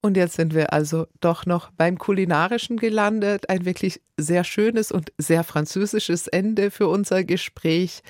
Und 0.00 0.16
jetzt 0.16 0.34
sind 0.34 0.54
wir 0.54 0.72
also 0.72 1.06
doch 1.20 1.44
noch 1.44 1.70
beim 1.70 1.98
Kulinarischen 1.98 2.76
gelandet. 2.76 3.50
Ein 3.50 3.64
wirklich 3.64 4.00
sehr 4.16 4.44
schönes 4.44 4.92
und 4.92 5.12
sehr 5.18 5.42
französisches 5.42 6.28
Ende 6.28 6.70
für 6.70 6.88
unser 6.88 7.24
Gespräch. 7.24 8.02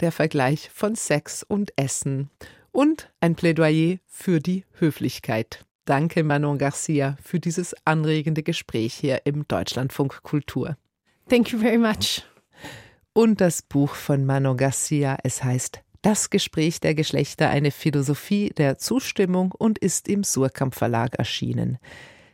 Der 0.00 0.12
Vergleich 0.12 0.70
von 0.72 0.94
Sex 0.94 1.42
und 1.42 1.72
Essen 1.76 2.30
und 2.72 3.10
ein 3.20 3.36
Plädoyer 3.36 3.98
für 4.06 4.40
die 4.40 4.64
Höflichkeit. 4.78 5.64
Danke, 5.84 6.24
Manon 6.24 6.58
Garcia, 6.58 7.16
für 7.22 7.38
dieses 7.38 7.74
anregende 7.84 8.42
Gespräch 8.42 8.94
hier 8.94 9.26
im 9.26 9.46
Deutschlandfunk 9.46 10.22
Kultur. 10.22 10.76
Thank 11.28 11.52
you 11.52 11.58
very 11.58 11.78
much. 11.78 12.24
Und 13.12 13.40
das 13.40 13.62
Buch 13.62 13.94
von 13.94 14.24
Manon 14.24 14.56
Garcia, 14.56 15.18
es 15.22 15.44
heißt 15.44 15.82
Das 16.02 16.30
Gespräch 16.30 16.80
der 16.80 16.96
Geschlechter, 16.96 17.48
eine 17.48 17.70
Philosophie 17.70 18.50
der 18.50 18.76
Zustimmung 18.76 19.52
und 19.52 19.78
ist 19.78 20.08
im 20.08 20.24
Surkamp 20.24 20.74
Verlag 20.74 21.14
erschienen. 21.14 21.78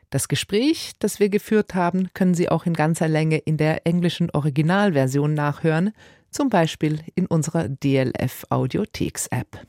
Das 0.09 0.28
Gespräch, 0.28 0.92
das 1.00 1.20
wir 1.20 1.28
geführt 1.28 1.74
haben, 1.74 2.09
können 2.14 2.33
Sie 2.33 2.48
auch 2.48 2.64
in 2.64 2.72
ganzer 2.72 3.09
Länge 3.09 3.37
in 3.37 3.59
der 3.59 3.87
englischen 3.87 4.31
Originalversion 4.31 5.35
nachhören, 5.35 5.92
zum 6.31 6.48
Beispiel 6.48 7.00
in 7.14 7.26
unserer 7.26 7.68
DLF 7.68 8.46
Audiotheks 8.48 9.26
App. 9.26 9.66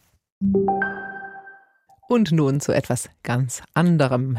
Und 2.08 2.32
nun 2.32 2.62
zu 2.62 2.72
etwas 2.72 3.10
ganz 3.24 3.62
anderem. 3.74 4.38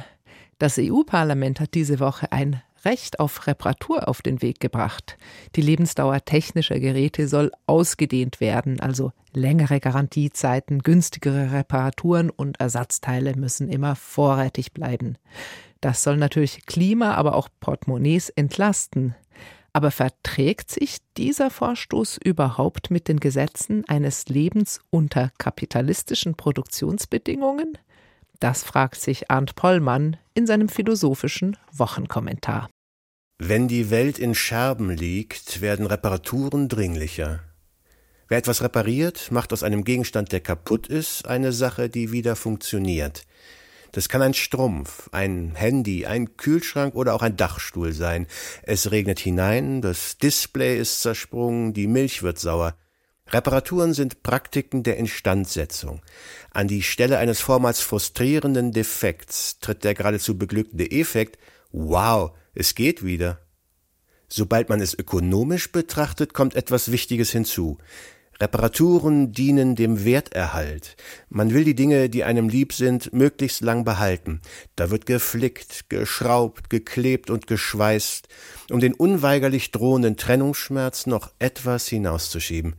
Das 0.58 0.78
EU-Parlament 0.78 1.60
hat 1.60 1.74
diese 1.74 2.00
Woche 2.00 2.32
ein 2.32 2.62
Recht 2.84 3.20
auf 3.20 3.46
Reparatur 3.46 4.08
auf 4.08 4.22
den 4.22 4.40
Weg 4.42 4.60
gebracht. 4.60 5.18
Die 5.56 5.60
Lebensdauer 5.60 6.24
technischer 6.24 6.80
Geräte 6.80 7.28
soll 7.28 7.52
ausgedehnt 7.66 8.40
werden, 8.40 8.80
also 8.80 9.12
längere 9.32 9.80
Garantiezeiten, 9.80 10.82
günstigere 10.82 11.52
Reparaturen 11.52 12.30
und 12.30 12.58
Ersatzteile 12.58 13.36
müssen 13.36 13.68
immer 13.68 13.96
vorrätig 13.96 14.72
bleiben. 14.72 15.16
Das 15.80 16.02
soll 16.02 16.16
natürlich 16.16 16.66
Klima, 16.66 17.14
aber 17.14 17.34
auch 17.34 17.48
Portemonnaies 17.60 18.30
entlasten. 18.30 19.14
Aber 19.72 19.90
verträgt 19.90 20.70
sich 20.70 20.98
dieser 21.16 21.50
Vorstoß 21.50 22.18
überhaupt 22.24 22.90
mit 22.90 23.08
den 23.08 23.20
Gesetzen 23.20 23.84
eines 23.88 24.28
Lebens 24.28 24.80
unter 24.90 25.30
kapitalistischen 25.38 26.34
Produktionsbedingungen? 26.34 27.78
Das 28.40 28.64
fragt 28.64 29.00
sich 29.00 29.30
Arndt 29.30 29.54
Pollmann 29.54 30.16
in 30.32 30.46
seinem 30.46 30.70
philosophischen 30.70 31.58
Wochenkommentar. 31.72 32.69
Wenn 33.42 33.68
die 33.68 33.88
Welt 33.88 34.18
in 34.18 34.34
Scherben 34.34 34.90
liegt, 34.90 35.62
werden 35.62 35.86
Reparaturen 35.86 36.68
dringlicher. 36.68 37.40
Wer 38.28 38.36
etwas 38.36 38.62
repariert, 38.62 39.30
macht 39.30 39.54
aus 39.54 39.62
einem 39.62 39.82
Gegenstand, 39.82 40.30
der 40.30 40.40
kaputt 40.40 40.88
ist, 40.88 41.26
eine 41.26 41.50
Sache, 41.52 41.88
die 41.88 42.12
wieder 42.12 42.36
funktioniert. 42.36 43.22
Das 43.92 44.10
kann 44.10 44.20
ein 44.20 44.34
Strumpf, 44.34 45.08
ein 45.12 45.54
Handy, 45.54 46.04
ein 46.04 46.36
Kühlschrank 46.36 46.94
oder 46.94 47.14
auch 47.14 47.22
ein 47.22 47.38
Dachstuhl 47.38 47.94
sein. 47.94 48.26
Es 48.62 48.90
regnet 48.90 49.18
hinein, 49.18 49.80
das 49.80 50.18
Display 50.18 50.78
ist 50.78 51.00
zersprungen, 51.00 51.72
die 51.72 51.86
Milch 51.86 52.22
wird 52.22 52.38
sauer. 52.38 52.76
Reparaturen 53.28 53.94
sind 53.94 54.22
Praktiken 54.22 54.82
der 54.82 54.98
Instandsetzung. 54.98 56.02
An 56.50 56.68
die 56.68 56.82
Stelle 56.82 57.16
eines 57.16 57.40
vormals 57.40 57.80
frustrierenden 57.80 58.72
Defekts 58.72 59.60
tritt 59.60 59.82
der 59.82 59.94
geradezu 59.94 60.36
beglückende 60.36 60.90
Effekt, 60.90 61.38
wow, 61.72 62.32
es 62.54 62.74
geht 62.74 63.04
wieder. 63.04 63.40
Sobald 64.28 64.68
man 64.68 64.80
es 64.80 64.96
ökonomisch 64.96 65.72
betrachtet, 65.72 66.34
kommt 66.34 66.54
etwas 66.54 66.92
Wichtiges 66.92 67.30
hinzu. 67.32 67.78
Reparaturen 68.40 69.32
dienen 69.32 69.76
dem 69.76 70.04
Werterhalt. 70.04 70.96
Man 71.28 71.52
will 71.52 71.64
die 71.64 71.74
Dinge, 71.74 72.08
die 72.08 72.24
einem 72.24 72.48
lieb 72.48 72.72
sind, 72.72 73.12
möglichst 73.12 73.60
lang 73.60 73.84
behalten. 73.84 74.40
Da 74.76 74.90
wird 74.90 75.04
geflickt, 75.04 75.90
geschraubt, 75.90 76.70
geklebt 76.70 77.28
und 77.28 77.46
geschweißt, 77.46 78.28
um 78.70 78.80
den 78.80 78.94
unweigerlich 78.94 79.72
drohenden 79.72 80.16
Trennungsschmerz 80.16 81.06
noch 81.06 81.32
etwas 81.38 81.86
hinauszuschieben. 81.88 82.76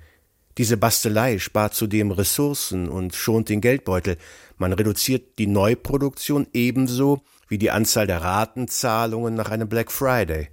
Diese 0.58 0.78
Bastelei 0.78 1.38
spart 1.38 1.76
zudem 1.76 2.12
Ressourcen 2.12 2.90
und 2.90 3.14
schont 3.16 3.50
den 3.50 3.62
Geldbeutel. 3.62 4.18
Man 4.58 4.74
reduziert 4.74 5.38
die 5.38 5.48
Neuproduktion 5.48 6.48
ebenso 6.54 7.22
wie 7.52 7.58
die 7.58 7.70
Anzahl 7.70 8.08
der 8.08 8.22
Ratenzahlungen 8.22 9.36
nach 9.36 9.52
einem 9.52 9.68
Black 9.68 9.92
Friday. 9.92 10.48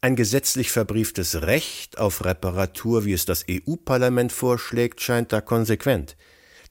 Ein 0.00 0.16
gesetzlich 0.16 0.70
verbrieftes 0.70 1.42
Recht 1.42 1.98
auf 1.98 2.24
Reparatur, 2.24 3.04
wie 3.04 3.12
es 3.12 3.26
das 3.26 3.44
EU-Parlament 3.50 4.32
vorschlägt, 4.32 5.02
scheint 5.02 5.34
da 5.34 5.42
konsequent. 5.42 6.16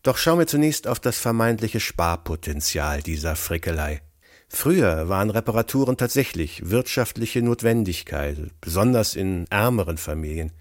Doch 0.01 0.17
schauen 0.17 0.39
wir 0.39 0.47
zunächst 0.47 0.87
auf 0.87 0.99
das 0.99 1.19
vermeintliche 1.19 1.79
Sparpotenzial 1.79 3.03
dieser 3.03 3.35
Frickelei. 3.35 4.01
Früher 4.47 5.09
waren 5.09 5.29
Reparaturen 5.29 5.95
tatsächlich 5.95 6.71
wirtschaftliche 6.71 7.43
Notwendigkeit, 7.43 8.49
besonders 8.61 9.15
in 9.15 9.45
ärmeren 9.51 9.97
Familien. 9.97 10.53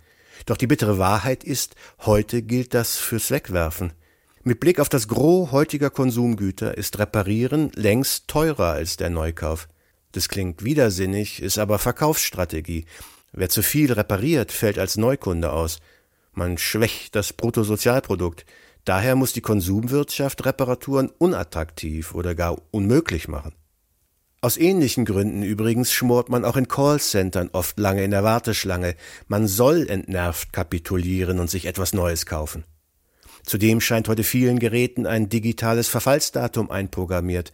Doch 0.44 0.58
die 0.58 0.66
bittere 0.66 0.98
Wahrheit 0.98 1.42
ist, 1.42 1.74
heute 2.00 2.42
gilt 2.42 2.74
das 2.74 2.98
fürs 2.98 3.30
Wegwerfen. 3.30 3.94
Mit 4.46 4.60
Blick 4.60 4.78
auf 4.78 4.90
das 4.90 5.08
Gros 5.08 5.52
heutiger 5.52 5.88
Konsumgüter 5.88 6.76
ist 6.76 6.98
Reparieren 6.98 7.72
längst 7.74 8.28
teurer 8.28 8.72
als 8.72 8.98
der 8.98 9.08
Neukauf. 9.08 9.68
Das 10.12 10.28
klingt 10.28 10.62
widersinnig, 10.62 11.40
ist 11.40 11.56
aber 11.56 11.78
Verkaufsstrategie. 11.78 12.84
Wer 13.32 13.48
zu 13.48 13.62
viel 13.62 13.90
repariert, 13.90 14.52
fällt 14.52 14.78
als 14.78 14.98
Neukunde 14.98 15.50
aus. 15.50 15.78
Man 16.34 16.58
schwächt 16.58 17.14
das 17.14 17.32
Bruttosozialprodukt. 17.32 18.44
Daher 18.84 19.16
muss 19.16 19.32
die 19.32 19.40
Konsumwirtschaft 19.40 20.44
Reparaturen 20.44 21.08
unattraktiv 21.16 22.14
oder 22.14 22.34
gar 22.34 22.58
unmöglich 22.70 23.28
machen. 23.28 23.54
Aus 24.42 24.58
ähnlichen 24.58 25.06
Gründen 25.06 25.42
übrigens 25.42 25.90
schmort 25.90 26.28
man 26.28 26.44
auch 26.44 26.58
in 26.58 26.68
Callcentern 26.68 27.48
oft 27.54 27.78
lange 27.78 28.04
in 28.04 28.10
der 28.10 28.24
Warteschlange. 28.24 28.94
Man 29.26 29.48
soll 29.48 29.88
entnervt 29.88 30.52
kapitulieren 30.52 31.40
und 31.40 31.48
sich 31.48 31.64
etwas 31.64 31.94
Neues 31.94 32.26
kaufen. 32.26 32.64
Zudem 33.44 33.80
scheint 33.80 34.08
heute 34.08 34.24
vielen 34.24 34.58
Geräten 34.58 35.06
ein 35.06 35.28
digitales 35.28 35.88
Verfallsdatum 35.88 36.70
einprogrammiert. 36.70 37.52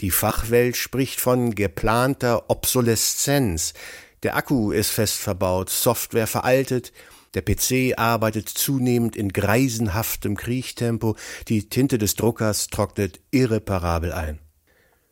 Die 0.00 0.10
Fachwelt 0.10 0.76
spricht 0.76 1.20
von 1.20 1.54
geplanter 1.54 2.50
Obsoleszenz. 2.50 3.74
Der 4.22 4.36
Akku 4.36 4.70
ist 4.70 4.90
fest 4.90 5.16
verbaut, 5.16 5.70
Software 5.70 6.26
veraltet, 6.26 6.92
der 7.34 7.42
PC 7.42 7.96
arbeitet 7.96 8.48
zunehmend 8.48 9.14
in 9.14 9.28
greisenhaftem 9.28 10.36
Kriechtempo, 10.36 11.16
die 11.48 11.68
Tinte 11.68 11.96
des 11.96 12.16
Druckers 12.16 12.66
trocknet 12.68 13.20
irreparabel 13.30 14.12
ein. 14.12 14.40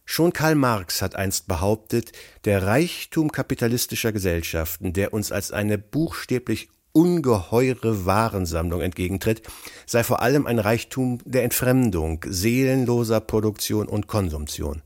Schon 0.04 0.32
Karl 0.32 0.54
Marx 0.54 1.00
hat 1.02 1.14
einst 1.16 1.46
behauptet, 1.46 2.12
der 2.44 2.64
Reichtum 2.64 3.30
kapitalistischer 3.30 4.10
Gesellschaften, 4.10 4.94
der 4.94 5.12
uns 5.12 5.30
als 5.30 5.52
eine 5.52 5.78
buchstäblich 5.78 6.70
ungeheure 6.92 8.06
Warensammlung 8.06 8.80
entgegentritt, 8.80 9.42
sei 9.86 10.04
vor 10.04 10.22
allem 10.22 10.46
ein 10.46 10.58
Reichtum 10.58 11.18
der 11.24 11.44
Entfremdung, 11.44 12.24
seelenloser 12.26 13.20
Produktion 13.20 13.88
und 13.88 14.06
Konsumtion. 14.06 14.82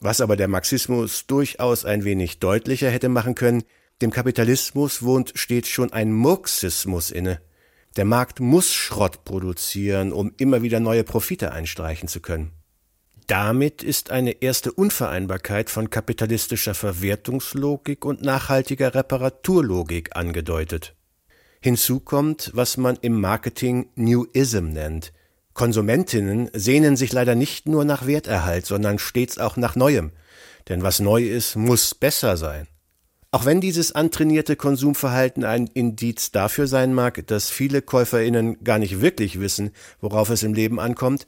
Was 0.00 0.20
aber 0.20 0.36
der 0.36 0.48
Marxismus 0.48 1.26
durchaus 1.26 1.84
ein 1.84 2.04
wenig 2.04 2.38
deutlicher 2.38 2.90
hätte 2.90 3.08
machen 3.08 3.34
können, 3.34 3.62
dem 4.02 4.10
Kapitalismus 4.10 5.02
wohnt 5.02 5.32
stets 5.34 5.68
schon 5.68 5.92
ein 5.92 6.12
Murxismus 6.12 7.10
inne. 7.10 7.40
Der 7.96 8.04
Markt 8.04 8.40
muss 8.40 8.72
Schrott 8.72 9.24
produzieren, 9.24 10.12
um 10.12 10.32
immer 10.36 10.62
wieder 10.62 10.80
neue 10.80 11.04
Profite 11.04 11.52
einstreichen 11.52 12.08
zu 12.08 12.20
können. 12.20 12.50
Damit 13.28 13.82
ist 13.82 14.10
eine 14.10 14.42
erste 14.42 14.72
Unvereinbarkeit 14.72 15.70
von 15.70 15.88
kapitalistischer 15.88 16.74
Verwertungslogik 16.74 18.04
und 18.04 18.20
nachhaltiger 18.20 18.94
Reparaturlogik 18.94 20.14
angedeutet. 20.16 20.94
Hinzu 21.64 21.98
kommt, 21.98 22.50
was 22.52 22.76
man 22.76 22.98
im 23.00 23.22
Marketing 23.22 23.88
Newism 23.94 24.74
nennt. 24.74 25.14
Konsumentinnen 25.54 26.50
sehnen 26.52 26.94
sich 26.94 27.10
leider 27.10 27.34
nicht 27.34 27.66
nur 27.66 27.86
nach 27.86 28.06
Werterhalt, 28.06 28.66
sondern 28.66 28.98
stets 28.98 29.38
auch 29.38 29.56
nach 29.56 29.74
Neuem. 29.74 30.10
Denn 30.68 30.82
was 30.82 31.00
neu 31.00 31.22
ist, 31.22 31.56
muss 31.56 31.94
besser 31.94 32.36
sein. 32.36 32.66
Auch 33.30 33.46
wenn 33.46 33.62
dieses 33.62 33.92
antrainierte 33.92 34.56
Konsumverhalten 34.56 35.42
ein 35.42 35.68
Indiz 35.68 36.32
dafür 36.32 36.66
sein 36.66 36.92
mag, 36.92 37.26
dass 37.28 37.48
viele 37.48 37.80
Käuferinnen 37.80 38.62
gar 38.62 38.78
nicht 38.78 39.00
wirklich 39.00 39.40
wissen, 39.40 39.70
worauf 40.02 40.28
es 40.28 40.42
im 40.42 40.52
Leben 40.52 40.78
ankommt, 40.78 41.26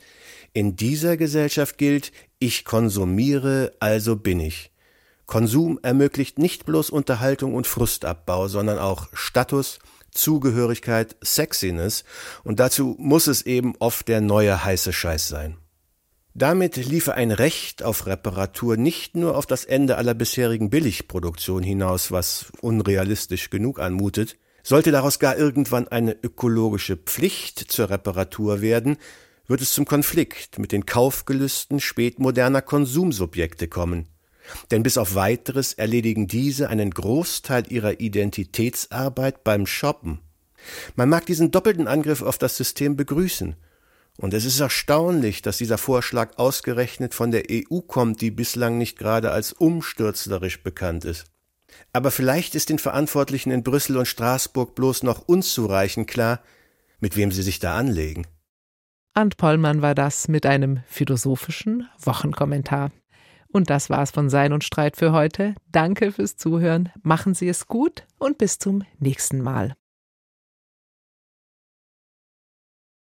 in 0.52 0.76
dieser 0.76 1.16
Gesellschaft 1.16 1.78
gilt, 1.78 2.12
ich 2.40 2.66
konsumiere, 2.66 3.72
also 3.80 4.16
bin 4.16 4.40
ich. 4.40 4.70
Konsum 5.24 5.80
ermöglicht 5.82 6.38
nicht 6.38 6.66
bloß 6.66 6.90
Unterhaltung 6.90 7.54
und 7.54 7.66
Frustabbau, 7.66 8.48
sondern 8.48 8.78
auch 8.78 9.08
Status, 9.14 9.78
Zugehörigkeit, 10.16 11.16
Sexiness, 11.22 12.04
und 12.44 12.60
dazu 12.60 12.96
muss 12.98 13.26
es 13.26 13.42
eben 13.42 13.74
oft 13.78 14.08
der 14.08 14.20
neue 14.20 14.64
heiße 14.64 14.92
Scheiß 14.92 15.28
sein. 15.28 15.56
Damit 16.34 16.76
liefe 16.76 17.14
ein 17.14 17.30
Recht 17.30 17.82
auf 17.82 18.06
Reparatur 18.06 18.76
nicht 18.76 19.16
nur 19.16 19.38
auf 19.38 19.46
das 19.46 19.64
Ende 19.64 19.96
aller 19.96 20.12
bisherigen 20.12 20.68
Billigproduktion 20.68 21.62
hinaus, 21.62 22.12
was 22.12 22.52
unrealistisch 22.60 23.48
genug 23.48 23.78
anmutet, 23.80 24.36
sollte 24.62 24.90
daraus 24.90 25.18
gar 25.18 25.38
irgendwann 25.38 25.88
eine 25.88 26.12
ökologische 26.22 26.96
Pflicht 26.96 27.72
zur 27.72 27.88
Reparatur 27.88 28.60
werden, 28.60 28.98
wird 29.46 29.62
es 29.62 29.72
zum 29.72 29.84
Konflikt 29.84 30.58
mit 30.58 30.72
den 30.72 30.84
Kaufgelüsten 30.84 31.80
spätmoderner 31.80 32.62
Konsumsubjekte 32.62 33.68
kommen. 33.68 34.08
Denn 34.70 34.82
bis 34.82 34.98
auf 34.98 35.14
weiteres 35.14 35.72
erledigen 35.72 36.26
diese 36.26 36.68
einen 36.68 36.90
Großteil 36.90 37.70
ihrer 37.70 38.00
Identitätsarbeit 38.00 39.44
beim 39.44 39.66
Shoppen. 39.66 40.20
Man 40.94 41.08
mag 41.08 41.26
diesen 41.26 41.50
doppelten 41.50 41.88
Angriff 41.88 42.22
auf 42.22 42.38
das 42.38 42.56
System 42.56 42.96
begrüßen. 42.96 43.56
Und 44.18 44.32
es 44.32 44.44
ist 44.44 44.60
erstaunlich, 44.60 45.42
dass 45.42 45.58
dieser 45.58 45.78
Vorschlag 45.78 46.38
ausgerechnet 46.38 47.14
von 47.14 47.30
der 47.30 47.44
EU 47.50 47.80
kommt, 47.80 48.20
die 48.20 48.30
bislang 48.30 48.78
nicht 48.78 48.98
gerade 48.98 49.30
als 49.30 49.52
umstürzlerisch 49.52 50.62
bekannt 50.62 51.04
ist. 51.04 51.24
Aber 51.92 52.10
vielleicht 52.10 52.54
ist 52.54 52.70
den 52.70 52.78
Verantwortlichen 52.78 53.50
in 53.50 53.62
Brüssel 53.62 53.96
und 53.98 54.06
Straßburg 54.06 54.74
bloß 54.74 55.02
noch 55.02 55.28
unzureichend 55.28 56.08
klar, 56.08 56.40
mit 56.98 57.16
wem 57.16 57.30
sie 57.30 57.42
sich 57.42 57.58
da 57.58 57.76
anlegen. 57.76 58.26
Ant 59.12 59.36
Pollmann 59.36 59.82
war 59.82 59.94
das 59.94 60.28
mit 60.28 60.46
einem 60.46 60.80
philosophischen 60.86 61.88
Wochenkommentar. 62.00 62.92
Und 63.48 63.70
das 63.70 63.90
war's 63.90 64.10
von 64.10 64.28
Sein 64.28 64.52
und 64.52 64.64
Streit 64.64 64.96
für 64.96 65.12
heute. 65.12 65.54
Danke 65.72 66.12
fürs 66.12 66.36
Zuhören. 66.36 66.90
Machen 67.02 67.34
Sie 67.34 67.48
es 67.48 67.66
gut 67.66 68.06
und 68.18 68.38
bis 68.38 68.58
zum 68.58 68.82
nächsten 68.98 69.40
Mal. 69.40 69.74